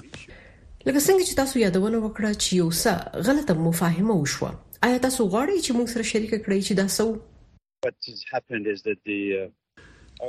لکه 0.87 1.01
څنګه 1.07 1.23
چې 1.29 1.39
تاسو 1.43 1.55
یادونه 1.65 1.97
وکړه 2.05 2.31
چې 2.43 2.51
یو 2.61 2.69
څه 2.83 2.93
غلطه 3.27 3.55
مفاهمه 3.67 4.15
وشوه 4.17 4.51
آیا 4.87 4.99
تاسو 5.07 5.21
غواړئ 5.33 5.57
چې 5.67 5.71
موږ 5.79 5.89
سره 5.95 6.05
شریک 6.13 6.33
کړئ 6.45 6.59
چې 6.67 6.75
دا 6.81 6.87
څه 6.97 7.05
What 7.85 7.99
has 8.11 8.23
happened 8.35 8.65
is 8.75 8.79
that 8.89 9.01
the 9.11 9.21
uh... 9.41 9.49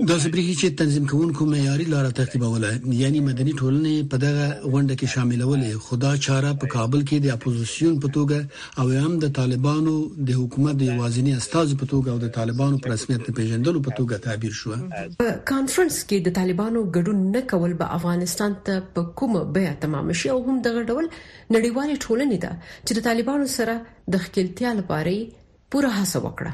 دا 0.10 0.16
زبري 0.24 0.42
چې 0.60 0.68
تنظیم 0.80 1.06
کوونکو 1.12 1.46
معیاري 1.52 1.86
لار 1.94 2.06
تعقیبوله 2.18 2.68
یعنی 3.02 3.20
مدني 3.30 3.54
ټولنې 3.62 3.96
په 4.12 4.18
دغه 4.24 4.44
غونډه 4.72 4.96
کې 5.00 5.08
شاملولې 5.14 5.72
خدا 5.86 6.12
چاره 6.26 6.52
په 6.64 6.70
کابل 6.74 7.02
کې 7.10 7.18
د 7.26 7.34
اپوزيشن 7.38 7.94
په 8.04 8.10
توګه 8.18 8.40
او 8.84 9.08
هم 9.08 9.14
د 9.24 9.32
طالبانو 9.40 9.96
د 10.30 10.38
حکومت 10.42 10.76
د 10.84 11.02
وازنی 11.02 11.34
استاذ 11.40 11.68
په 11.82 11.90
توګه 11.94 12.10
او 12.16 12.24
د 12.26 12.32
طالبانو 12.38 12.82
پر 12.86 12.94
رسمیت 12.96 13.24
پیژندلو 13.42 13.84
په 13.90 14.00
توګه 14.00 14.24
تعبیر 14.28 14.54
شو 14.62 14.78
په 15.24 15.34
کانفرنس 15.56 15.98
کې 16.08 16.18
د 16.30 16.38
طالبانو 16.40 16.80
ګډون 16.96 17.18
نه 17.36 17.42
کول 17.56 17.74
به 17.84 17.88
افغانستان 18.00 18.52
ته 18.72 18.88
په 18.96 19.10
کومه 19.24 19.42
بیا 19.60 19.74
تمام 19.90 20.14
شي 20.24 20.34
او 20.38 20.40
هم 20.48 20.58
دغه 20.72 20.88
ډول 20.90 21.06
نړیوال 21.56 21.90
ټولنې 22.06 22.38
ده 22.48 22.52
چې 22.86 22.92
د 23.00 23.12
طالبانو 23.12 23.48
سره 23.60 23.74
د 24.16 24.26
خپلتیا 24.30 24.70
لپاره 24.82 25.16
پوره 25.72 25.92
هڅه 26.02 26.18
وکړه 26.28 26.54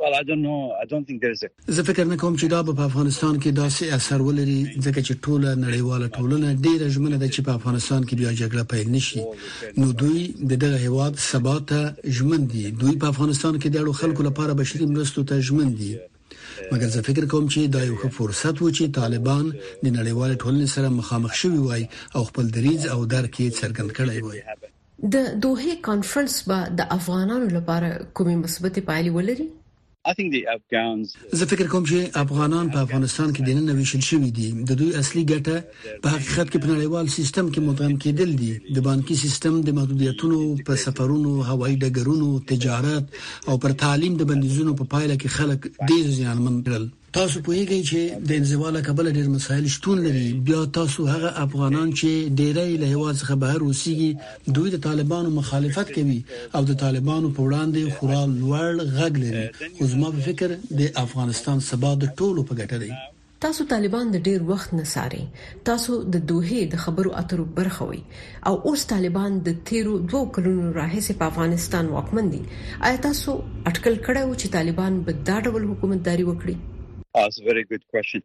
well 0.00 0.14
i 0.20 0.22
don't 0.28 0.42
know 0.48 0.62
i 0.82 0.84
don't 0.90 1.04
think 1.08 1.18
there 1.20 1.30
is 1.36 1.42
a 1.42 1.50
زه 1.72 1.82
فکر 1.82 2.04
نه 2.04 2.16
کوم 2.16 2.36
چې 2.36 2.44
دا 2.44 2.62
په 2.62 2.82
افغانستان 2.90 3.38
کې 3.40 3.50
داسې 3.58 3.94
اثر 3.98 4.22
ولري 4.26 4.58
ځکه 4.86 5.02
چې 5.06 5.14
ټوله 5.26 5.54
نړیواله 5.64 6.08
ټولنه 6.18 6.48
ډیره 6.66 6.88
ژمنه 6.96 7.16
ده 7.22 7.28
چې 7.34 7.40
په 7.46 7.50
افغانستان 7.58 8.02
کې 8.04 8.14
بیا 8.20 8.32
جګړه 8.42 8.68
پیل 8.72 8.90
نشي 8.96 9.22
نو 9.80 9.92
دوی 9.92 10.26
د 10.52 10.60
دغه 10.66 10.82
هواد 10.86 11.18
ثبات 11.28 11.74
ژمن 12.18 12.46
دي 12.54 12.64
دوی 12.84 12.94
په 13.04 13.12
افغانستان 13.14 13.58
کې 13.62 13.74
د 13.76 13.98
خلکو 14.02 14.22
لپاره 14.28 14.58
بشري 14.62 14.86
مرستو 14.92 15.26
ته 15.32 15.40
ژمن 15.50 15.74
دي 15.82 15.90
مګر 15.98 16.94
زه 16.96 17.02
فکر 17.10 17.24
کوم 17.34 17.48
چې 17.48 17.74
دا 17.76 17.84
یو 17.88 17.96
ښه 17.98 18.16
فرصت 18.20 18.62
و 18.62 18.70
چې 18.76 18.94
طالبان 19.00 19.44
د 19.48 19.86
نړیوال 19.98 20.38
ټولنې 20.42 20.76
سره 20.76 20.94
مخامخ 21.00 21.34
شوي 21.42 21.58
وای 21.66 21.86
او 22.14 22.24
خپل 22.30 22.50
دریض 22.58 22.86
او 22.94 23.04
درک 23.06 23.40
یې 23.42 23.60
څرګند 23.60 24.00
کړی 24.00 24.22
وای 24.24 24.72
د 25.14 25.24
دوه 25.46 25.74
کانفرنس 25.88 26.34
با 26.48 26.58
د 26.82 26.90
افغانانو 26.98 27.46
لپاره 27.58 27.90
کومې 27.90 28.36
مثبتې 28.44 28.86
پایلې 28.90 29.16
ولري 29.18 29.48
Uh, 30.06 30.12
زه 31.32 31.46
فکر 31.50 31.66
کوم 31.72 31.84
چې 31.90 31.98
افغانان 32.24 32.66
په 32.74 32.78
افغانستان 32.86 33.28
کې 33.36 33.42
د 33.42 33.50
نن 33.60 33.68
ویشل 33.78 34.02
شوی 34.10 34.28
دي 34.36 34.44
د 34.70 34.78
دوی 34.80 34.90
اصلي 35.02 35.22
ګټه 35.32 35.56
په 36.04 36.12
حقیقت 36.14 36.46
کې 36.50 36.58
په 36.62 36.68
نړیوال 36.72 37.06
سیستم 37.16 37.46
کې 37.52 37.60
مدغم 37.68 37.94
کېدل 38.04 38.30
دي 38.42 38.52
د 38.78 38.84
بانکي 38.88 39.14
سیستم 39.24 39.54
د 39.68 39.76
محدودیتونو 39.78 40.38
په 40.68 40.72
سفرونو 40.84 41.32
هوایي 41.48 41.76
ډګرونو 41.84 42.28
تجارت 42.52 43.04
او 43.50 43.54
پر 43.64 43.72
تعلیم 43.82 44.12
د 44.20 44.30
بندیزونو 44.30 44.72
په 44.82 44.90
پایله 44.94 45.14
کې 45.20 45.30
خلک 45.40 45.60
ډیر 45.92 46.04
زیانمن 46.20 46.54
کړل 46.70 46.84
تاسو 47.16 47.40
پوهیږئ 47.46 47.76
چې 47.88 48.00
د 48.30 48.32
انزوا 48.38 48.70
له 48.76 48.80
کبله 48.86 49.12
ډېر 49.16 49.28
مسایل 49.34 49.66
شتون 49.74 50.00
لري 50.06 50.24
بیا 50.48 50.56
تاسو 50.78 51.04
هغه 51.12 51.28
افغانان 51.44 51.92
چې 52.00 52.34
ډېری 52.40 52.74
له 52.82 52.88
هوا 52.94 53.12
څخه 53.20 53.36
بهر 53.44 53.60
اوسيږي 53.66 54.10
دوی 54.58 54.72
د 54.74 54.82
طالبانو 54.86 55.30
مخالفت 55.36 55.92
کوي 55.96 56.16
او 56.56 56.60
د 56.72 56.76
طالبانو 56.82 57.30
په 57.38 57.46
وړاندې 57.46 57.94
خورا 57.96 58.18
لوړ 58.34 58.90
غږ 58.98 59.12
لري 59.24 59.46
خو 59.80 59.88
زما 59.94 60.10
په 60.18 60.26
فکر 60.28 60.54
د 60.82 61.00
افغانستان 61.04 61.64
سبا 61.70 61.94
د 62.04 62.12
ټولو 62.18 62.44
په 62.52 62.58
ګټه 62.60 62.76
دی 62.84 62.92
تاسو 63.46 63.68
طالبان 63.72 64.12
د 64.18 64.22
ډیر 64.30 64.44
وخت 64.52 64.76
نه 64.80 64.84
ساري 64.94 65.24
تاسو 65.72 65.98
د 66.14 66.24
دوه 66.36 66.60
د 66.78 66.82
خبرو 66.86 67.16
اترو 67.24 67.48
برخه 67.62 67.88
وي 67.94 68.02
او 68.52 68.56
اوس 68.70 68.84
طالبان 68.94 69.40
د 69.50 69.56
تیرو 69.74 69.96
دوه 70.14 70.30
کلونو 70.38 70.68
راهیسې 70.80 71.20
په 71.24 71.32
افغانستان 71.32 71.92
واکمن 71.96 72.30
دي 72.38 72.42
آیا 72.54 72.94
تاسو 73.10 73.40
اٹکل 73.48 74.00
کړی 74.06 74.22
و 74.22 74.40
چې 74.40 74.56
طالبان 74.62 75.04
به 75.10 75.20
دا 75.34 75.40
ډول 75.48 75.70
حکومتداري 75.74 76.32
وکړي 76.32 76.60
That's 77.16 77.40
a 77.40 77.44
very 77.52 77.64
good 77.72 77.84
question. 77.94 78.20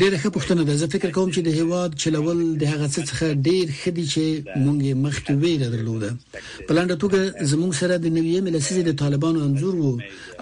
ډېر 0.00 0.12
ښه 0.22 0.28
پوښتنه 0.36 0.62
ده 0.68 0.74
زه 0.82 0.86
فکر 0.94 1.10
کوم 1.16 1.28
چې 1.34 1.40
د 1.46 1.48
هیواد 1.58 1.90
چلول 2.02 2.38
د 2.60 2.64
هغه 2.72 2.86
څه 2.94 3.00
څخه 3.10 3.26
ډېر 3.48 3.66
خدي 3.82 4.04
چې 4.14 4.22
مونږ 4.64 4.78
یې 4.88 4.94
مخکې 5.04 5.32
ویل 5.42 5.62
درلوده 5.74 6.10
په 6.66 6.72
لاندې 6.76 6.94
توګه 7.02 7.18
زموږ 7.52 7.70
سره 7.80 7.94
د 7.96 8.06
نوې 8.16 8.36
ملسیزې 8.46 8.82
د 8.86 8.92
طالبانو 9.02 9.38
انزور 9.48 9.74
وو 9.82 9.92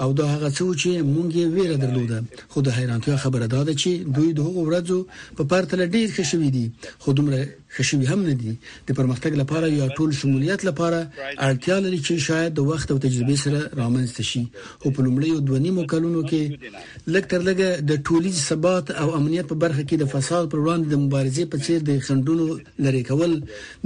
او 0.03 0.09
دا 0.19 0.27
هغه 0.35 0.49
څه 0.57 0.65
چې 0.83 0.91
مونږ 1.15 1.29
یې 1.41 1.45
ویل 1.55 1.75
درلوده 1.85 2.19
خو 2.53 2.59
د 2.67 2.69
حیرانتیا 2.77 3.17
خبره 3.25 3.47
ده 3.53 3.75
چې 3.83 3.91
دوی 4.17 4.31
د 4.35 4.41
هغو 4.47 4.61
ورځو 4.69 4.99
په 5.37 5.43
پرتله 5.53 5.85
ډېر 5.95 6.07
ښه 6.17 6.25
شوې 6.31 6.51
دي 6.57 6.67
خو 7.03 7.09
دومره 7.19 7.41
خشوي 7.79 8.07
هم 8.13 8.21
نه 8.27 8.33
دي 8.41 8.53
د 8.91 8.97
پرمختګ 8.99 9.33
لپاره 9.41 9.67
یا 9.81 9.87
ټول 10.01 10.11
شمولیت 10.21 10.61
لپاره 10.69 10.99
اړتیا 11.49 11.77
لري 11.87 12.01
چې 12.07 12.13
شاید 12.27 12.51
د 12.59 12.69
وخت 12.73 12.89
او 12.95 12.99
تجربه 13.07 13.37
سره 13.45 13.61
رامنځته 13.81 14.23
شي 14.31 14.43
او 14.83 14.87
په 14.95 15.01
لومړي 15.05 15.31
او 15.37 15.41
دوه 15.49 15.59
نیمو 15.67 15.83
کلونو 15.93 16.21
کې 16.29 16.43
لکتر 17.17 17.41
لګه 17.49 17.69
د 17.93 18.03
ټولي 18.11 18.33
ثبات 18.49 18.87
او 19.05 19.07
امنیت 19.19 19.47
په 19.53 19.63
برخه 19.65 19.83
کې 19.89 19.97
د 20.03 20.13
فساد 20.15 20.45
پر 20.53 20.59
وړاندې 20.65 20.89
د 20.95 20.97
مبارزې 21.05 21.45
په 21.53 21.57
څیر 21.65 21.79
د 21.89 21.91
خندونو 22.07 22.47
لری 22.89 23.03
کول 23.11 23.33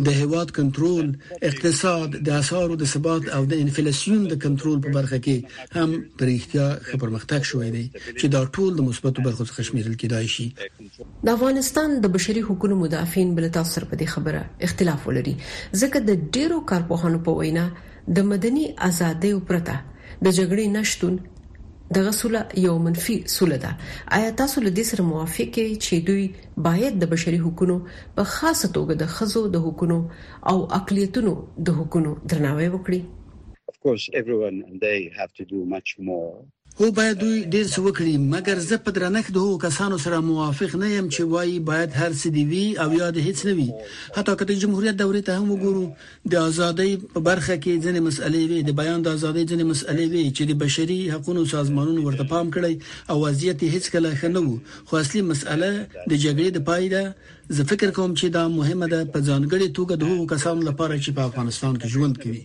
د 0.08 0.20
هواد 0.20 0.48
کنټرول 0.60 1.06
اقتصاد 1.50 2.10
د 2.30 2.38
اسعارو 2.40 2.74
د 2.84 2.92
ثبات 2.94 3.24
او 3.38 3.42
د 3.54 3.64
انفلیسیون 3.66 4.20
د 4.34 4.42
کنټرول 4.44 4.78
په 4.88 4.96
برخه 4.98 5.18
کې 5.24 5.36
هم 5.80 5.90
پر 6.22 6.26
احتیا 6.36 6.66
خبرمختګ 6.90 7.40
شوې 7.50 7.68
دي 7.74 7.84
چې 8.18 8.26
دا 8.36 8.40
ټول 8.58 8.70
د 8.78 8.88
مثبتو 8.90 9.22
برخو 9.30 9.44
څخه 9.50 9.60
شمیرل 9.70 9.94
کېدای 10.02 10.26
شي 10.34 10.46
د 11.28 11.34
افغانستان 11.36 12.00
د 12.06 12.16
بشري 12.18 12.42
حقوقو 12.48 12.74
مدافعین 12.82 13.34
بل 13.38 13.48
تاسو 13.54 13.77
سره 13.78 13.86
په 13.92 13.96
دې 14.00 14.06
خبره 14.14 14.68
اختلاف 14.68 15.00
ولري 15.08 15.34
ځکه 15.80 15.98
د 16.10 16.20
ډیرو 16.36 16.58
کارپوهانو 16.70 17.18
په 17.26 17.32
وینا 17.40 17.64
د 18.18 18.28
مدني 18.30 18.64
ازادۍ 18.88 19.32
پرته 19.50 19.74
د 20.24 20.26
جګړې 20.38 20.66
نشټون 20.76 21.18
د 21.96 22.02
غسوله 22.06 22.40
یو 22.66 22.74
منفي 22.86 23.16
سوله 23.34 23.58
ده 23.64 23.70
آیا 24.16 24.30
تاسو 24.40 24.64
له 24.66 24.70
دې 24.78 24.84
سره 24.90 25.08
موافق 25.12 25.50
یې 25.62 25.76
چې 25.84 25.94
دوی 26.08 26.26
باید 26.68 26.94
د 27.02 27.12
بشري 27.12 27.38
حقوقو 27.44 27.76
په 28.16 28.24
خاصه 28.34 28.66
توګه 28.76 28.94
د 29.02 29.14
خزو 29.14 29.42
د 29.54 29.64
حقوقو 29.68 30.00
او 30.52 30.56
اقلیتونو 30.80 31.32
د 31.66 31.78
حقوقو 31.78 32.18
درناوی 32.32 32.68
وکړي 32.74 33.00
Of 33.72 33.76
course, 33.86 34.04
everyone, 34.20 34.56
they 34.84 34.98
have 35.18 35.30
to 35.38 35.44
do 35.52 35.58
much 35.74 35.90
more 36.10 36.30
هو 36.82 36.90
باید 36.96 37.16
دوی 37.22 37.38
ډیر 37.54 37.64
څه 37.72 37.78
وکړي 37.86 38.14
مګر 38.32 38.58
زه 38.68 38.76
په 38.84 38.90
درنښت 38.96 39.30
د 39.36 39.42
هغو 39.44 39.54
کسانو 39.64 39.96
سره 40.04 40.16
موافق 40.30 40.72
نه 40.82 40.88
يم 40.96 41.06
چې 41.14 41.22
وایي 41.32 41.54
باید 41.70 41.90
هر 42.00 42.10
څه 42.20 42.26
دی 42.36 42.42
وی 42.50 42.64
او 42.82 42.86
یاد 43.02 43.16
هیڅ 43.26 43.38
نه 43.48 43.54
وي 43.58 43.68
حتی 44.16 44.34
که 44.42 44.44
د 44.50 44.60
جمهوریت 44.64 44.96
دورې 45.00 45.22
ته 45.26 45.32
هم 45.40 45.48
وګورو 45.52 45.84
د 46.34 46.46
ازادۍ 46.50 46.92
په 47.14 47.18
برخه 47.28 47.54
کې 47.62 47.72
ځینې 47.84 48.00
مسلې 48.08 48.42
وي 48.50 48.58
د 48.68 48.76
بیان 48.82 48.98
د 49.06 49.16
ازادۍ 49.16 49.42
ځینې 49.50 49.64
مسلې 49.72 50.04
وي 50.12 50.24
چې 50.36 50.42
د 50.50 50.52
بشري 50.62 50.98
حقوقو 51.14 51.44
سازمانونو 51.54 52.00
ورته 52.06 52.24
پام 52.34 52.46
کړی 52.58 52.74
او 53.10 53.16
وضعیت 53.24 53.58
هیڅ 53.74 53.84
کله 53.96 54.10
ښه 54.20 54.28
نه 54.34 54.40
وو 54.44 54.56
خو 54.88 54.92
اصلي 55.04 55.22
مسله 55.32 55.70
د 56.10 56.12
جګړې 56.24 56.48
د 56.56 56.64
پای 56.70 56.84
ده 56.94 57.02
زه 57.56 57.64
فکر 57.70 57.90
کوم 57.96 58.14
چې 58.20 58.26
دا 58.36 58.40
مهمه 58.56 58.86
ده 58.92 59.04
په 59.12 59.18
ځانګړي 59.28 59.68
توګه 59.76 59.94
د 60.00 60.10
هغو 60.10 60.26
کسانو 60.32 60.62
لپاره 60.68 60.94
چې 61.04 61.10
په 61.16 61.22
افغانستان 61.30 61.72
کې 61.80 61.92
ژوند 61.94 62.14
کوي 62.24 62.42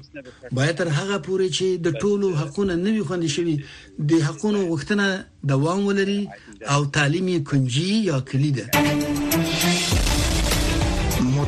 باید 0.60 0.76
تر 0.82 0.88
هغه 1.00 1.18
پورې 1.26 1.48
چې 1.58 1.66
د 1.86 1.88
ټولو 2.04 2.28
حقونه 2.42 2.74
نوي 2.86 3.04
خوندي 3.10 3.30
شي 3.36 3.58
د 4.14 4.26
حقونو 4.28 4.60
غوښتنه 4.72 5.08
دوام 5.54 5.82
ولري 5.90 6.20
او 6.76 6.80
تعلیمي 7.00 7.38
کنجي 7.52 7.90
یا 8.12 8.18
کلی 8.32 8.52
ده 8.58 8.66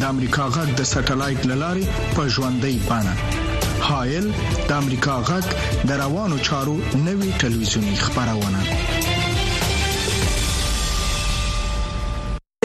د 0.00 0.04
امریکا 0.08 0.44
غږ 0.56 0.68
د 0.76 0.80
سټلایټ 0.90 1.40
للارې 1.50 1.86
په 2.16 2.22
ژوندۍ 2.34 2.76
بانه 2.84 3.88
هایل 3.88 4.26
د 4.68 4.70
امریکا 4.82 5.16
غږ 5.30 5.44
د 5.90 5.98
روانو 6.02 6.36
چارو 6.48 6.76
نوي 7.06 7.30
ټلویزیونی 7.42 7.96
خبرونه 8.04 8.60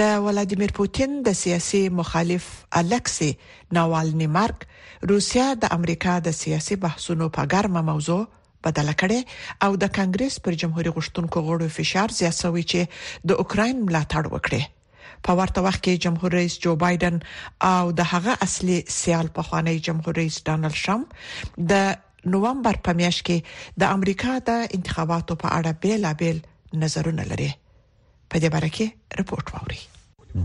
د 0.01 0.13
ولادیمیر 0.27 0.71
پوتین 0.77 1.11
د 1.29 1.35
سیاسي 1.43 1.83
مخالف 1.99 2.47
الکسی 2.83 3.31
ناوالنی 3.79 4.27
مارک 4.37 4.57
روسیا 5.13 5.47
د 5.65 5.75
امریکا 5.79 6.15
د 6.29 6.39
سیاسي 6.41 6.75
بحثونو 6.87 7.25
په 7.39 7.47
ګرمه 7.53 7.81
موضوع 7.91 8.21
بدل 8.69 8.89
کړي 9.03 9.19
او 9.67 9.71
د 9.83 9.93
کانګرس 9.99 10.33
پر 10.47 10.59
جمهور 10.63 10.85
غشتونکو 11.01 11.37
غړو 11.51 11.67
فشار 11.81 12.07
زیاتوي 12.21 12.63
چې 12.71 13.29
د 13.31 13.39
اوکرين 13.43 13.85
ملاتړ 13.85 14.23
وکړي 14.37 14.61
په 15.27 15.35
ورته 15.39 15.61
وخت 15.67 15.81
کې 15.87 16.01
جمهور 16.07 16.33
رئیس 16.37 16.53
جو 16.65 16.71
بایدن 16.83 17.15
او 17.69 17.91
د 18.01 18.09
هغه 18.11 18.35
اصلي 18.47 18.77
سیال 18.97 19.29
په 19.39 19.45
خوانی 19.49 19.73
جمهور 19.89 20.19
رئیس 20.19 20.37
ډانل 20.49 20.77
شم 20.83 21.03
د 21.71 21.81
نوومبر 22.35 22.79
په 22.87 22.95
میاشت 23.01 23.23
کې 23.29 23.81
د 23.83 23.97
امریکا 23.97 24.37
د 24.51 24.63
انتخاباتو 24.79 25.37
په 25.43 25.51
اړه 25.59 25.83
بیلابل 25.85 26.39
نظرونه 26.85 27.25
لري 27.33 27.49
په 28.33 28.43
دې 28.45 28.55
باره 28.55 28.71
کې 28.79 29.21
رپورت 29.23 29.51
واوري 29.57 29.83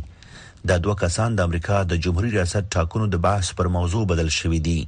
د 0.68 0.78
دوه 0.84 0.96
کسان 1.02 1.36
د 1.36 1.40
امریکا 1.48 1.76
د 1.90 1.96
جمهوریت 2.06 2.32
ریاست 2.38 2.66
ټاکنو 2.74 3.04
د 3.12 3.20
بحث 3.26 3.52
پر 3.60 3.68
موضوع 3.76 4.02
بدل 4.10 4.28
شوې 4.38 4.58
دي 4.66 4.78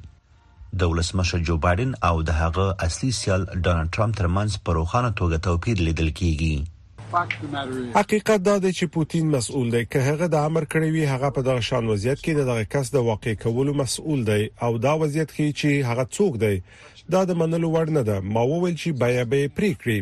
د 0.83 0.91
ولسمشر 0.93 1.39
جو 1.51 1.57
بایدن 1.65 1.95
او 2.09 2.13
د 2.31 2.37
هغه 2.41 2.67
اصلي 2.89 3.11
سیال 3.21 3.47
ډونالد 3.65 3.95
ټرمپ 3.97 4.19
ترمنځ 4.21 4.57
په 4.67 4.77
روخانه 4.81 5.11
توګه 5.23 5.45
توپیر 5.49 5.83
لیدل 5.89 6.13
کیږي 6.21 7.89
حقیقت 7.97 8.45
دا 8.45 8.55
دی 8.65 8.73
چې 8.77 8.85
پوتین 8.93 9.33
مسؤل 9.37 9.67
دی 9.77 9.83
که 9.95 10.05
هغه 10.11 10.29
د 10.35 10.47
امر 10.51 10.67
کړی 10.75 10.91
وي 10.93 11.05
هغه 11.15 11.35
په 11.39 11.47
دغه 11.51 11.67
شان 11.73 11.89
وضعیت 11.93 12.23
کې 12.23 12.49
دغه 12.53 12.69
کس 12.77 12.93
د 12.95 13.05
واقع 13.11 13.35
کولو 13.43 13.75
مسؤل 13.83 14.25
دی 14.31 14.41
او 14.67 14.71
دا 14.87 14.95
وضعیت 15.05 15.35
کې 15.37 15.61
چې 15.61 15.93
هغه 15.93 16.09
څوک 16.17 16.41
دی 16.47 17.13
دا 17.17 17.25
د 17.33 17.39
منلو 17.43 17.75
وړ 17.77 18.01
نه 18.01 18.03
ده 18.11 18.21
ما 18.37 18.47
وویل 18.55 18.75
چې 18.83 18.99
بیا 19.05 19.29
به 19.35 19.51
پریکړي 19.61 20.01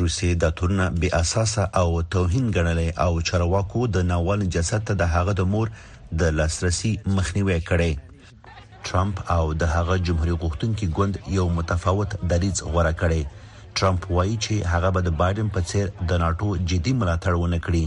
روسي 0.00 0.28
د 0.42 0.50
تورن 0.58 0.80
بي 1.02 1.08
اساسه 1.20 1.62
او 1.80 1.86
توهین 2.14 2.46
ګڼلې 2.56 2.88
او 3.04 3.12
چرواکو 3.30 3.82
د 3.96 4.04
ناول 4.10 4.44
جسد 4.56 4.84
ته 4.90 4.96
د 5.00 5.10
هغه 5.14 5.34
د 5.40 5.46
مور 5.54 5.72
د 6.20 6.32
لاسرسي 6.38 6.90
مخنیوي 7.16 7.56
کړي 7.70 8.78
ترامپ 8.88 9.22
او 9.36 9.44
د 9.62 9.70
هغه 9.74 9.96
جمهوریت 10.08 10.38
غوښتونکي 10.46 10.86
ګوند 10.98 11.14
یو 11.38 11.46
متفاوت 11.58 12.10
دریځ 12.32 12.56
غوړه 12.72 12.92
کړي 13.00 13.22
ترامپ 13.82 14.08
وایي 14.16 14.36
چې 14.44 14.54
هغه 14.76 14.88
به 14.96 15.00
د 15.06 15.10
بایدن 15.22 15.48
په 15.58 15.66
څیر 15.70 15.86
د 16.12 16.22
ناتو 16.24 16.52
جدي 16.70 16.94
ملاتړ 17.02 17.32
ونه 17.44 17.58
کړي 17.68 17.84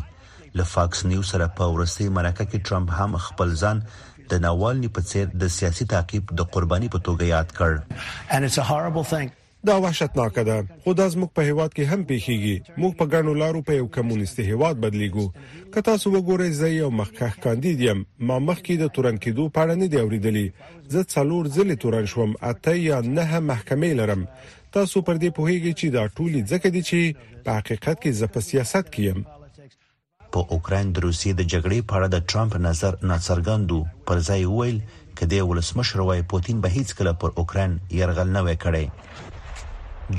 له 0.61 0.69
فاکس 0.75 0.99
نیوز 1.11 1.25
سره 1.35 1.47
په 1.59 1.71
ورسي 1.75 2.09
مرکه 2.21 2.45
کې 2.49 2.67
ترامپ 2.71 2.89
هم 3.01 3.17
خپل 3.27 3.57
ځان 3.63 3.83
د 4.33 4.41
ناوالني 4.47 4.89
په 4.97 5.01
څیر 5.11 5.25
د 5.45 5.53
سیاسي 5.59 5.87
تعقیب 5.93 6.37
د 6.39 6.49
قرباني 6.55 6.89
په 6.95 6.99
توګه 7.09 7.35
یاد 7.35 7.55
کړ 7.59 9.29
دا 9.65 9.81
وحشتناک 9.81 10.39
ده 10.39 10.57
خو 10.83 10.93
دا 10.93 11.05
زموږ 11.13 11.29
په 11.35 11.41
هیواد 11.49 11.71
کې 11.75 11.83
هم 11.91 12.01
پیخیږي 12.09 12.57
موږ 12.81 12.91
په 12.99 13.05
ګڼو 13.13 13.33
لارو 13.41 13.59
په 13.67 13.73
یو 13.79 13.87
کمونیستي 13.95 14.43
هیواد 14.51 14.75
بدلیږو 14.83 15.25
که 15.73 15.79
تاسو 15.89 16.05
وګورئ 16.15 16.49
زه 16.59 16.67
یو 16.81 16.89
مخکخ 17.01 17.33
کاندید 17.45 17.79
یم 17.89 17.99
ما 18.27 18.37
مخکې 18.49 18.73
د 18.77 18.83
تورن 18.95 19.17
کېدو 19.23 19.43
په 19.55 19.59
اړه 19.63 19.75
نه 19.81 19.87
دی 19.91 19.97
اوریدلې 20.03 20.47
زه 20.93 21.01
څلور 21.13 21.43
ځلې 21.55 21.75
تورن 21.81 22.05
شوم 22.13 22.31
اته 22.51 22.71
یا 22.89 22.97
نه 23.17 23.33
محکمې 23.49 23.91
لرم 23.99 24.21
تاسو 24.75 24.97
پر 25.07 25.15
دې 25.23 25.29
پوهیږئ 25.37 25.73
چې 25.79 25.87
دا 25.95 26.03
ټولي 26.17 26.41
ځکه 26.51 26.67
دي 26.75 26.81
چې 26.89 26.99
په 27.45 27.49
حقیقت 27.57 27.97
کې 28.03 28.11
زه 28.19 28.27
په 28.33 28.39
سیاست 28.49 28.85
کې 28.93 29.01
یم 29.09 29.19
په 30.33 30.39
اوکرين 30.53 30.87
د 30.93 30.97
روسي 31.05 31.31
د 31.35 31.41
جګړې 31.51 31.79
په 31.89 31.93
اړه 31.97 32.07
د 32.11 32.17
ټرمپ 32.29 32.53
نظر 32.67 32.93
ناڅرګندو 33.09 33.79
پر 34.07 34.17
ځای 34.27 34.41
ویل 34.57 34.77
کدی 35.19 35.39
ولسمشر 35.49 35.99
وايي 36.07 36.23
پوتين 36.31 36.57
به 36.63 36.69
هیڅ 36.77 36.89
کله 36.97 37.13
پر 37.21 37.29
اوکرين 37.41 37.71
يرغل 37.99 38.29
نه 38.37 38.41
وکړي 38.47 38.85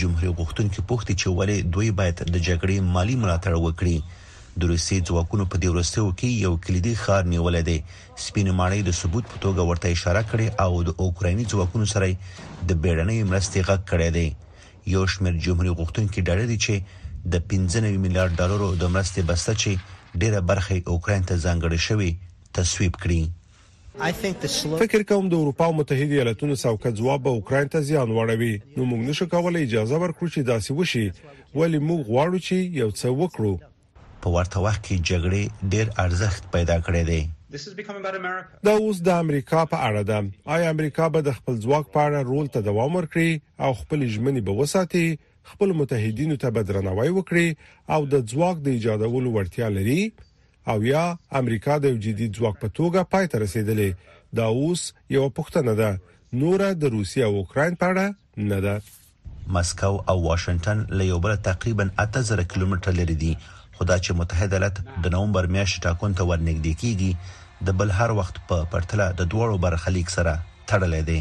جمهور 0.02 0.30
غوښتونکو 0.40 0.80
پوښتنه 0.90 1.14
چې 1.20 1.26
ولې 1.38 1.56
دوی 1.74 1.88
باید 1.98 2.16
د 2.34 2.36
جګړې 2.48 2.76
مالی 2.94 3.16
ملاتړ 3.22 3.52
وکړي 3.66 3.96
د 4.60 4.62
روسي 4.72 4.98
ځواکونو 5.08 5.44
په 5.50 5.56
دې 5.62 5.68
ورستیو 5.74 6.06
کې 6.20 6.28
یو 6.44 6.52
کلیدي 6.64 6.94
خار 7.02 7.22
نیولې 7.34 7.62
ده 7.68 7.76
سپین 8.24 8.48
ماړی 8.58 8.80
د 8.86 8.90
ثبوت 9.00 9.24
په 9.32 9.36
توګه 9.44 9.60
ورته 9.70 9.86
اشاره 9.94 10.22
کړې 10.30 10.46
او 10.64 10.70
د 10.88 10.90
اوکرایني 11.04 11.44
ځواکونو 11.52 11.86
سره 11.94 12.06
د 12.12 12.70
بیړنۍ 12.82 13.18
مرستې 13.30 13.58
غږ 13.68 13.80
کړی 13.92 14.08
دی 14.16 14.28
یو 14.94 15.02
شمېر 15.14 15.34
جمهور 15.44 15.66
غوښتونکو 15.78 16.18
ډاډه 16.28 16.46
دي 16.50 16.58
چې 16.64 16.74
د 17.32 17.34
15 17.56 18.00
میلیارډ 18.04 18.32
ډالرو 18.40 18.68
د 18.82 18.84
مرستې 18.94 19.20
بسته 19.30 19.52
چې 19.62 19.70
ډیره 20.20 20.40
برخه 20.50 20.74
اوکرين 20.92 21.22
ته 21.28 21.34
ځانګړې 21.44 21.78
شوې 21.88 22.10
تصویب 22.58 22.94
کړي 23.02 23.20
فکر 24.00 25.02
کوم 25.08 25.26
د 25.32 25.34
اروپا 25.38 25.66
او 25.70 25.72
متحده 25.78 26.14
ایالاتونو 26.18 26.54
څوک 26.62 26.84
ځواب 27.00 27.22
به 27.24 27.30
اوکرين 27.40 27.68
ته 27.72 27.80
زیان 27.88 28.10
واړوي 28.10 28.60
نو 28.76 28.84
موږ 28.84 29.00
نشو 29.08 29.26
کولای 29.34 29.62
اجازه 29.66 29.98
ورکړو 30.02 30.28
چې 30.34 30.40
داسې 30.50 30.72
وشي 30.76 31.04
ولی 31.60 31.80
موږ 31.88 32.00
غواړو 32.12 32.38
چې 32.46 32.56
یو 32.80 32.88
څه 33.00 33.10
وکړو 33.20 33.52
په 34.26 34.32
ورته 34.36 34.62
وخت 34.66 34.80
کې 34.84 35.04
جګړې 35.08 35.44
ډېر 35.72 35.86
ارزښت 36.06 36.42
پیدا 36.52 36.76
کړی 36.86 37.02
دی 37.10 37.22
دا 38.70 38.74
اوس 38.86 38.98
د 39.10 39.22
امریکا 39.26 39.60
په 39.74 39.78
اړه 39.88 40.02
ده 40.12 40.18
آیا 40.56 40.70
امریکا 40.76 41.08
به 41.16 41.20
د 41.28 41.38
خپل 41.40 41.54
ځواک 41.64 41.84
په 41.94 42.00
اړه 42.06 42.20
رول 42.32 42.46
ته 42.58 42.66
دوام 42.68 42.90
ورکړي 43.00 43.30
او 43.68 43.80
خپل 43.84 44.00
ژمنې 44.14 44.42
به 44.50 44.64
وساتي 44.64 45.06
خپل 45.54 45.76
متحدینو 45.84 46.36
ته 46.46 46.50
بدرنوي 46.58 47.08
وکړي 47.16 47.46
او 47.96 48.00
د 48.16 48.28
ځواک 48.34 48.56
د 48.68 48.76
ایجادولو 48.78 49.30
ورتیا 49.38 49.68
لري 49.80 50.02
او 50.70 50.80
یا 50.84 51.04
امریکا 51.40 51.76
د 51.82 51.84
یو 51.92 51.98
جدید 52.06 52.36
ځواک 52.38 52.56
په 52.62 52.68
توګه 52.78 53.08
پای 53.14 53.26
ته 53.32 53.38
رسیدلې 53.38 53.90
دا 54.38 54.44
اوس 54.58 54.82
یو 55.16 55.24
پوښتنه 55.38 55.72
ده 55.80 55.90
نور 56.42 56.60
د 56.82 56.94
روسیا 56.96 57.24
او 57.30 57.34
اوکرين 57.40 57.74
په 57.80 57.86
اړه 57.92 58.06
نه 58.52 58.58
ده 58.64 58.74
مسکو 59.56 59.92
او 60.10 60.16
واشنگټن 60.28 60.78
له 61.00 61.10
یو 61.12 61.18
بل 61.26 61.34
تقریبا 61.50 61.84
8000 62.06 62.42
کیلومتر 62.54 62.92
لري 63.00 63.16
دي 63.24 63.32
خدا 63.78 63.96
چې 64.04 64.10
متحده 64.22 64.54
ایالات 64.60 64.76
د 65.04 65.14
نومبر 65.16 65.46
میاشتې 65.54 65.78
ټاکون 65.88 66.10
ته 66.20 66.30
ورنږدې 66.30 66.74
کیږي 66.84 67.10
د 67.70 67.78
بل 67.82 67.90
هر 68.00 68.10
وخت 68.22 68.40
په 68.48 68.56
پرتله 68.74 69.10
د 69.20 69.30
دوړو 69.34 69.58
برخلیک 69.66 70.08
سره 70.18 70.38
تړلې 70.70 71.00
دي 71.10 71.20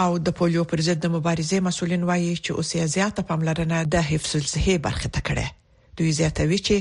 او 0.00 0.10
د 0.26 0.34
پولیو 0.38 0.62
پر 0.70 0.80
ضد 0.84 1.00
د 1.02 1.06
مبارزې 1.16 1.58
مسولین 1.68 2.02
وایي 2.08 2.30
چې 2.44 2.50
اوسیا 2.62 2.84
زیاته 2.94 3.22
پاملرنه 3.28 3.78
د 3.94 4.08
حفظ 4.10 4.32
الصحه 4.40 4.74
برخه 4.86 5.08
ته 5.18 5.26
کړه 5.28 5.46
دوی 6.00 6.10
زیاتوي 6.20 6.58
چې 6.66 6.76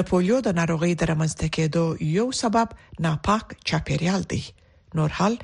د 0.00 0.06
پولیو 0.10 0.38
د 0.48 0.58
ناروغي 0.58 0.92
د 0.96 1.02
رامنځته 1.12 1.46
کېدو 1.58 1.84
یو 2.18 2.26
سبب 2.42 2.68
ناپاک 3.08 3.44
چاپیریال 3.72 4.22
دی 4.34 4.42
نور 5.00 5.10
حال 5.22 5.34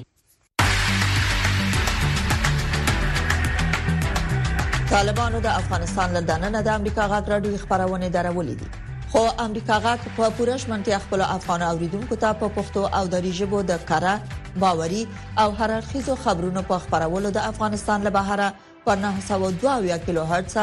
طالبانو 4.97 5.39
د 5.47 5.49
افغانستان 5.63 6.17
لندن 6.19 6.45
نه 6.57 6.61
د 6.69 6.77
امریکا 6.83 7.07
غاګ 7.15 7.37
راډیو 7.37 7.65
خبرونه 7.67 8.07
درولې 8.19 8.63
دي 8.63 8.69
خو 9.13 9.21
امریکا 9.43 9.77
غاک 9.83 10.01
په 10.17 10.27
پوره 10.39 10.57
شمنتیا 10.63 10.97
خپل 11.03 11.23
افغان 11.35 11.63
اوریدونکو 11.67 12.17
ته 12.25 12.33
په 12.41 12.49
پښتو 12.57 12.81
او 12.97 13.07
دری 13.15 13.31
ژبه 13.39 13.61
د 13.71 13.77
کړه 13.91 14.59
باوري 14.65 14.99
او 15.45 15.47
هررخیزو 15.61 16.17
خبرونو 16.25 16.63
په 16.71 16.79
خبرولو 16.83 17.31
د 17.37 17.47
افغانستان 17.53 18.05
له 18.09 18.13
بهره 18.17 18.49
په 18.89 18.97
902 19.05 19.97
کیلو 20.09 20.25
هرتز 20.33 20.59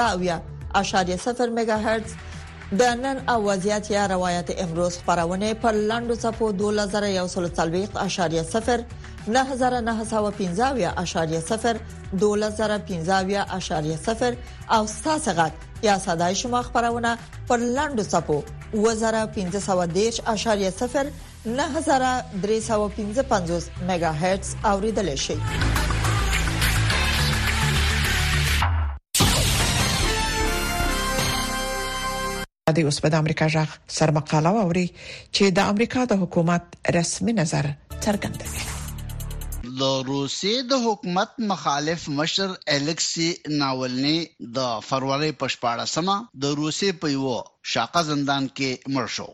میگا 1.60 1.76
هرتز 1.88 2.12
د 2.78 2.82
نن 3.02 3.20
او 3.30 3.44
وضعیت 3.46 3.92
یا 3.92 4.06
روایت 4.08 4.52
امروز 4.62 4.98
خبرونه 4.98 5.54
په 5.62 5.72
لاندو 5.92 6.16
صفو 6.16 6.52
2140.0 6.60 6.66
9915.0 9.30 11.76
2015.0 12.26 14.34
او 14.78 14.84
ستاسو 14.88 15.32
غږ 15.36 15.52
یا 15.84 15.98
صداي 16.06 16.36
شما 16.36 16.62
خبرونه 16.62 17.18
پر 17.48 17.58
لاندو 17.58 18.04
صفو 18.04 18.44
2015.0 18.78 18.84
9315.5 21.52 21.58
میگا 23.90 24.12
هرتز 24.12 24.56
اوریدل 24.66 25.16
شي 25.16 25.36
د 32.76 32.78
اوس 32.88 32.98
په 33.04 33.20
امریکا 33.24 33.46
ژغ 33.54 33.70
سر 33.98 34.12
مقاله 34.18 34.52
ووري 34.56 34.86
چې 35.36 35.46
د 35.58 35.70
امریکا 35.74 36.02
د 36.12 36.20
حکومت 36.24 36.64
رسمي 36.98 37.34
نظر 37.42 37.70
څرګندوي 38.04 38.64
د 39.82 40.00
روسي 40.12 40.54
د 40.72 40.82
حکومت 40.86 41.32
مخالف 41.52 42.02
مشر 42.20 42.50
الکسي 42.78 43.28
ناولني 43.62 44.18
د 44.58 44.72
فروری 44.88 45.30
پښپاړه 45.44 45.86
سما 45.96 46.18
د 46.46 46.58
روسي 46.62 46.90
په 47.04 47.08
یو 47.18 47.36
شاقه 47.74 48.02
زندان 48.12 48.44
کې 48.58 48.72
مړ 48.98 49.06
شو 49.20 49.30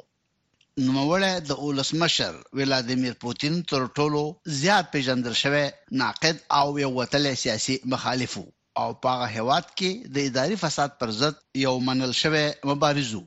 نوموړی 0.85 1.31
د 1.49 1.61
اولسمشر 1.65 2.33
ولادیمیر 2.61 3.13
پوتین 3.25 3.55
تر 3.71 3.81
ټولو 3.99 4.23
زیات 4.61 4.85
پیژندل 4.95 5.35
شوی 5.43 5.65
ناقد 6.03 6.35
او 6.59 6.65
یو 6.83 6.91
وتل 6.99 7.25
سیاسي 7.43 7.75
مخالفو 7.93 8.45
او 8.83 8.89
په 9.03 9.09
هغه 9.15 9.27
هواد 9.37 9.65
کې 9.77 9.91
د 10.13 10.15
اداري 10.29 10.55
فساد 10.63 10.89
پر 10.99 11.09
ضد 11.19 11.35
یو 11.65 11.73
منل 11.87 12.13
شوی 12.21 12.45
مبارزو 12.69 13.21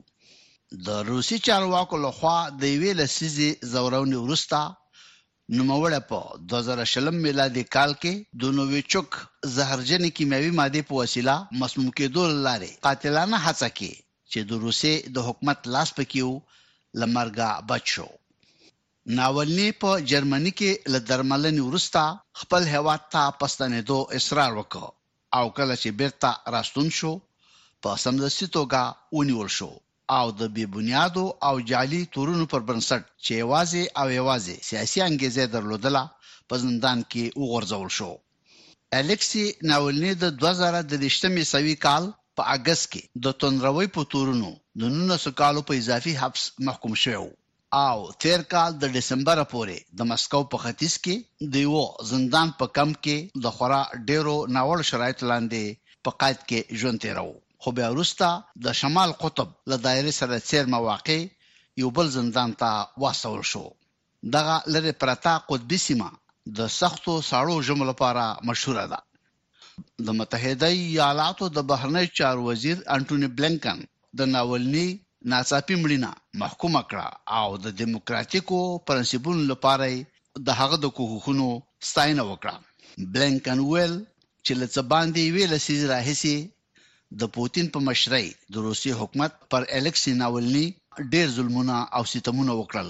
د 0.87 0.89
روسي 1.11 1.37
چارواکو 1.47 1.95
لخوا 2.05 2.35
د 2.63 2.63
ویل 2.81 2.99
سيزي 3.17 3.49
زورونې 3.71 4.17
ورستا 4.25 4.61
نوموړه 5.57 5.99
په 6.09 6.19
2000 6.53 7.15
میلادي 7.25 7.63
کال 7.75 7.91
کې 8.01 8.13
د 8.41 8.53
نوویچوک 8.57 9.17
زهرجن 9.55 10.03
کیمیاوي 10.17 10.51
ماده 10.59 10.83
په 10.89 10.99
وسیله 11.01 11.35
مسموم 11.63 11.89
کېدو 11.99 12.27
لاره 12.47 12.69
قاتلانه 12.85 13.37
هڅه 13.45 13.69
کې 13.77 13.91
چې 14.31 14.39
د 14.49 14.51
روسي 14.65 14.93
د 15.15 15.27
حکومت 15.29 15.59
لاس 15.75 15.93
پکيو 16.01 16.29
لمرګه 16.99 17.49
بچو 17.71 18.07
ناولنی 19.19 19.67
په 19.81 19.97
جرمني 20.13 20.53
کې 20.59 20.93
ل 20.93 21.03
درملنې 21.09 21.65
ورستا 21.69 22.05
خپل 22.41 22.71
هواد 22.75 23.11
ته 23.17 23.25
پستنېدو 23.41 23.99
اصرار 24.19 24.51
وکړ 24.61 24.85
او 25.37 25.45
کله 25.57 25.73
چې 25.81 25.89
بیرته 25.99 26.29
راستون 26.55 26.87
شو 26.99 27.11
په 27.83 27.89
سمدستي 28.03 28.47
توګه 28.57 28.81
ونیول 29.17 29.49
شو 29.57 29.71
او 30.17 30.25
د 30.39 30.41
بی 30.55 30.65
بنیادو 30.75 31.25
او 31.47 31.53
جعلی 31.69 32.01
تورونو 32.13 32.45
پر 32.53 32.61
بنسټ 32.67 33.01
چې 33.25 33.35
واځي 33.51 33.83
او 33.99 34.07
یوازي 34.19 34.55
سیاسي 34.69 34.99
انګیزه 35.09 35.43
درلودله 35.53 36.03
په 36.49 36.55
زندان 36.63 36.99
کې 37.11 37.23
وغورځول 37.41 37.89
شو 37.97 38.11
الکسی 38.99 39.45
ناولنی 39.69 40.13
د 40.23 40.25
2013 40.43 41.43
سوي 41.53 41.75
کال 41.85 42.03
په 42.37 42.43
اگست 42.55 42.83
کې 42.93 43.03
د 43.25 43.25
تندروي 43.41 43.87
په 43.95 44.01
تورونو 44.11 44.49
د 44.81 44.83
19 44.97 45.39
کالو 45.41 45.61
په 45.67 45.73
اضافي 45.81 46.13
حبس 46.21 46.43
محکوم 46.67 46.93
شو 47.03 47.23
او 47.77 48.11
تیر 48.21 48.41
کال 48.51 48.71
د 48.81 48.85
دسمبر 48.95 49.39
پورې 49.51 49.77
د 49.97 49.99
مسکو 50.11 50.41
په 50.51 50.57
ختیځ 50.63 50.93
کې 51.03 51.15
د 51.53 51.55
یو 51.67 51.79
زندان 52.11 52.47
په 52.59 52.65
کم 52.77 52.89
کې 53.03 53.17
د 53.43 53.51
خورا 53.57 53.81
ډیرو 54.09 54.37
ناول 54.55 54.81
شرایط 54.89 55.19
لاندې 55.29 55.63
په 56.03 56.09
قید 56.21 56.39
کې 56.49 56.59
ژوند 56.79 56.97
تیرو 57.03 57.31
خو 57.61 57.69
بیا 57.77 57.87
وروسته 57.91 58.27
د 58.67 58.73
شمال 58.79 59.11
قطب 59.23 59.47
له 59.71 59.77
دایره 59.85 60.13
سره 60.19 60.39
چیر 60.49 60.65
مواقع 60.75 61.19
یو 61.81 61.89
بل 61.99 62.07
زندان 62.17 62.49
ته 62.61 62.69
واستول 63.03 63.41
شو 63.51 63.65
دغه 64.37 64.55
لری 64.77 64.93
پرتا 65.03 65.33
قطبی 65.49 65.77
سیمه 65.85 66.09
د 66.61 66.71
سختو 66.79 67.13
ساړو 67.31 67.55
جملو 67.67 67.85
لپاره 67.91 68.25
مشهور 68.51 68.77
ده 68.95 68.99
د 70.09 70.17
متحده 70.21 70.69
ایالاتو 70.81 71.45
د 71.59 71.69
بهرنی 71.73 72.05
چار 72.21 72.35
وزیر 72.49 72.77
انټونی 72.97 73.27
بلنکن 73.39 73.77
د 74.17 74.21
ناولنی 74.33 74.87
ناڅاپي 75.31 75.75
مړینه 75.83 76.11
محکومه 76.41 76.81
کړه 76.89 77.07
او 77.39 77.47
د 77.63 77.73
دیموکراتیکو 77.79 78.57
پرنسيبونو 78.87 79.41
لپاره 79.51 79.87
د 80.47 80.49
هغه 80.59 80.75
د 80.83 80.93
حقوقونو 80.97 81.47
ستاینه 81.89 82.23
وکړه 82.31 82.55
بلنکن 83.13 83.59
ویل 83.71 83.93
چې 84.45 84.51
لڅ 84.61 84.75
باندې 84.91 85.23
ویل 85.35 85.53
سیز 85.67 85.81
راهسي 85.93 86.35
د 87.23 87.31
پوتين 87.35 87.67
په 87.73 87.79
مشرۍ 87.87 88.27
د 88.53 88.67
روسي 88.67 88.91
حکومت 88.99 89.31
پر 89.51 89.61
الکسی 89.79 90.11
ناولني 90.21 90.65
ډېر 91.11 91.27
ظلمونه 91.37 91.75
او 91.99 92.03
ستمونه 92.11 92.53
وکړل 92.59 92.89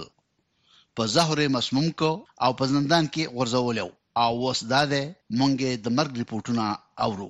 په 0.96 1.04
زهره 1.16 1.46
مسموم 1.58 1.88
کو 2.04 2.12
او 2.48 2.52
په 2.62 2.72
زندان 2.76 3.04
کې 3.14 3.24
غرزول 3.40 3.78
او 3.86 3.90
اوس 4.30 4.60
دا 4.76 4.82
ده 4.94 5.02
مونږه 5.40 5.70
د 5.86 5.98
مرګ 5.98 6.12
ریپورتونه 6.22 6.66
اورو 7.08 7.30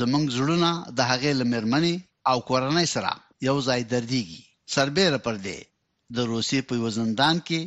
زمونږ 0.00 0.26
زړونه 0.36 0.70
د 0.98 1.10
هغې 1.10 1.32
لمرمنې 1.40 1.94
او 2.30 2.36
کورنۍ 2.48 2.88
سره 2.94 3.12
یو 3.48 3.56
ځای 3.68 3.80
درديږي 3.92 4.40
سربېره 4.74 5.18
پر 5.26 5.36
دې 5.44 5.58
د 6.16 6.18
روسي 6.32 6.60
په 6.68 6.74
وزندان 6.84 7.36
کې 7.46 7.60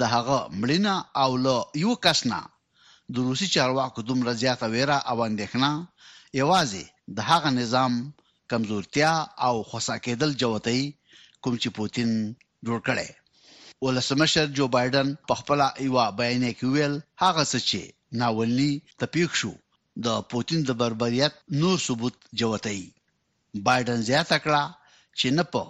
هغه 0.14 0.38
مړینه 0.60 0.94
او 1.22 1.30
له 1.44 1.56
یو 1.84 1.92
کسنا 2.04 2.40
د 3.14 3.16
روسي 3.26 3.48
چارواکو 3.54 3.98
دومره 4.08 4.32
زیاته 4.42 4.66
ویره 4.74 4.98
او 5.10 5.16
اندېښنه 5.28 5.70
یوازې 6.40 6.84
د 7.16 7.18
هغه 7.30 7.48
نظام 7.60 7.92
کمزورتیا 8.50 9.12
او 9.46 9.54
خوسا 9.68 9.96
کېدل 10.04 10.30
جوړتای 10.42 10.82
کوم 11.42 11.54
چې 11.62 11.68
پوتين 11.78 12.10
جوړ 12.66 12.78
کړي 12.88 13.08
ولسمشر 13.84 14.46
جو 14.58 14.64
بایدن 14.76 15.08
په 15.28 15.34
خپل 15.40 15.58
ایوا 15.80 16.04
بیان 16.20 16.42
کې 16.58 16.66
ویل 16.74 16.94
هغه 17.22 17.42
څه 17.50 17.58
چې 17.68 17.80
ناولني 18.20 18.72
تپیک 19.00 19.30
شو 19.40 19.52
د 20.04 20.16
پوتين 20.30 20.60
د 20.66 20.70
بربریت 20.80 21.34
نور 21.60 21.76
ثبوت 21.86 22.14
جوړتای 22.40 22.80
بایدن 23.68 23.98
زیاته 24.10 24.36
کړه 24.44 24.62
چې 25.20 25.28
نه 25.36 25.44
په 25.52 25.60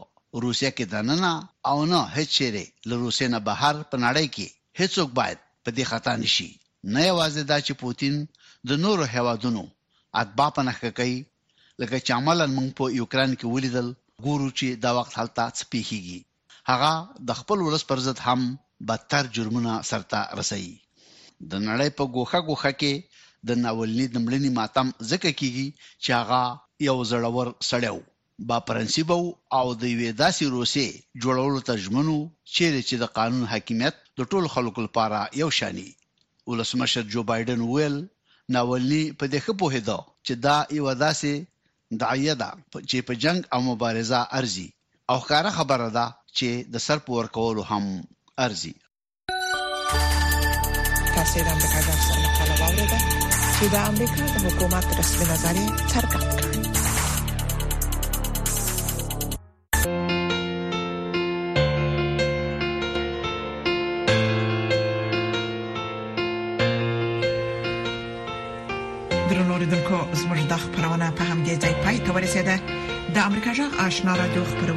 روسیا 0.44 0.70
کې 0.76 0.84
دننه 0.94 1.32
او 1.70 1.78
نه 1.92 2.00
هیڅ 2.16 2.28
چیرې 2.38 2.64
له 2.88 2.94
روسیا 3.04 3.26
نه 3.34 3.40
بهر 3.48 3.74
په 3.90 3.96
نړۍ 4.06 4.26
کې 4.34 4.46
هیڅوک 4.80 5.08
باید 5.18 5.38
په 5.64 5.70
دې 5.76 5.84
خطا 5.90 6.12
نشي 6.22 6.50
نه 6.94 7.00
یوازې 7.10 7.42
دا 7.50 7.58
چې 7.66 7.72
پوتین 7.82 8.14
د 8.68 8.70
نورو 8.84 9.04
هیوادونو 9.14 9.62
اتباع 10.20 10.50
په 10.56 10.62
نخښه 10.68 10.90
کوي 10.98 11.18
لکه 11.80 11.96
چې 12.04 12.10
عملاً 12.20 12.46
موږ 12.56 12.68
په 12.78 12.84
یوکران 13.00 13.30
کې 13.38 13.46
ولیدل 13.54 13.88
ګورو 14.24 14.48
چې 14.58 14.66
دا 14.84 14.90
وخت 14.98 15.12
حالت 15.18 15.38
سپیږي 15.62 16.20
هغه 16.70 16.92
د 17.28 17.30
خپل 17.40 17.58
ولس 17.66 17.82
پر 17.90 17.98
ضد 18.06 18.18
هم 18.26 18.40
بدتر 18.88 19.24
جرمونه 19.36 19.72
سرته 19.90 20.20
رسي 20.38 20.66
د 21.50 21.52
نړۍ 21.68 21.88
په 21.98 22.04
ګوخه 22.14 22.40
ګوخه 22.48 22.72
کې 22.80 22.94
د 23.48 23.50
ناولني 23.64 24.06
دمړني 24.14 24.50
ماتم 24.58 24.86
زکه 25.10 25.30
کیږي 25.40 25.68
چې 26.02 26.10
هغه 26.20 26.40
یو 26.88 26.96
زړور 27.10 27.48
سړیو 27.70 27.98
با 28.44 28.60
پرنسيبو 28.68 29.22
او 29.58 29.68
د 29.80 29.82
یوې 29.92 30.10
داسې 30.22 30.44
روسي 30.56 30.86
جوړولو 31.24 31.60
ته 31.68 31.72
ژمن 31.84 32.06
وو 32.14 32.24
چیرې 32.54 32.82
چې 32.88 32.94
د 33.02 33.04
قانون 33.18 33.44
حاکمیت 33.52 33.94
د 34.20 34.26
ټولو 34.30 34.46
خلکو 34.54 34.80
لپاره 34.86 35.18
یو 35.42 35.48
شانی 35.58 35.86
ولسمشر 36.52 37.02
جو 37.14 37.20
بایدن 37.30 37.60
ویل 37.72 37.96
ناولني 38.56 39.00
په 39.18 39.24
دې 39.32 39.40
خپو 39.46 39.66
هدا 39.76 39.96
چې 40.26 40.32
دا 40.48 40.56
یو 40.80 40.86
داسې 41.04 41.32
دعیه 42.02 42.34
ده 42.42 42.50
چې 42.90 42.96
په 43.10 43.18
جنگ 43.26 43.40
او 43.56 43.60
مبارزه 43.70 44.20
ارزي 44.40 44.68
او 45.10 45.18
ښکارا 45.24 45.50
خبره 45.60 45.88
ده 45.96 46.06
چې 46.38 46.48
د 46.76 46.84
سر 46.88 46.98
پور 47.08 47.24
کول 47.38 47.56
هم 47.70 47.82
ارزي 48.48 48.74
تاسو 51.16 51.38
د 51.46 51.48
امریکا 51.54 51.78
د 51.86 51.90
خبرو 51.96 52.28
په 52.34 52.42
اړه 52.44 52.56
واورئ 52.62 52.88
چې 53.56 53.66
د 53.78 53.80
امریکا 53.94 54.16
د 54.36 54.38
حکومت 54.46 54.86
رسمي 55.00 55.24
نظر 55.32 55.54
څرګند 55.92 56.28
کړي 56.38 56.65
Radio 74.26 74.42
Wpr 74.42 74.75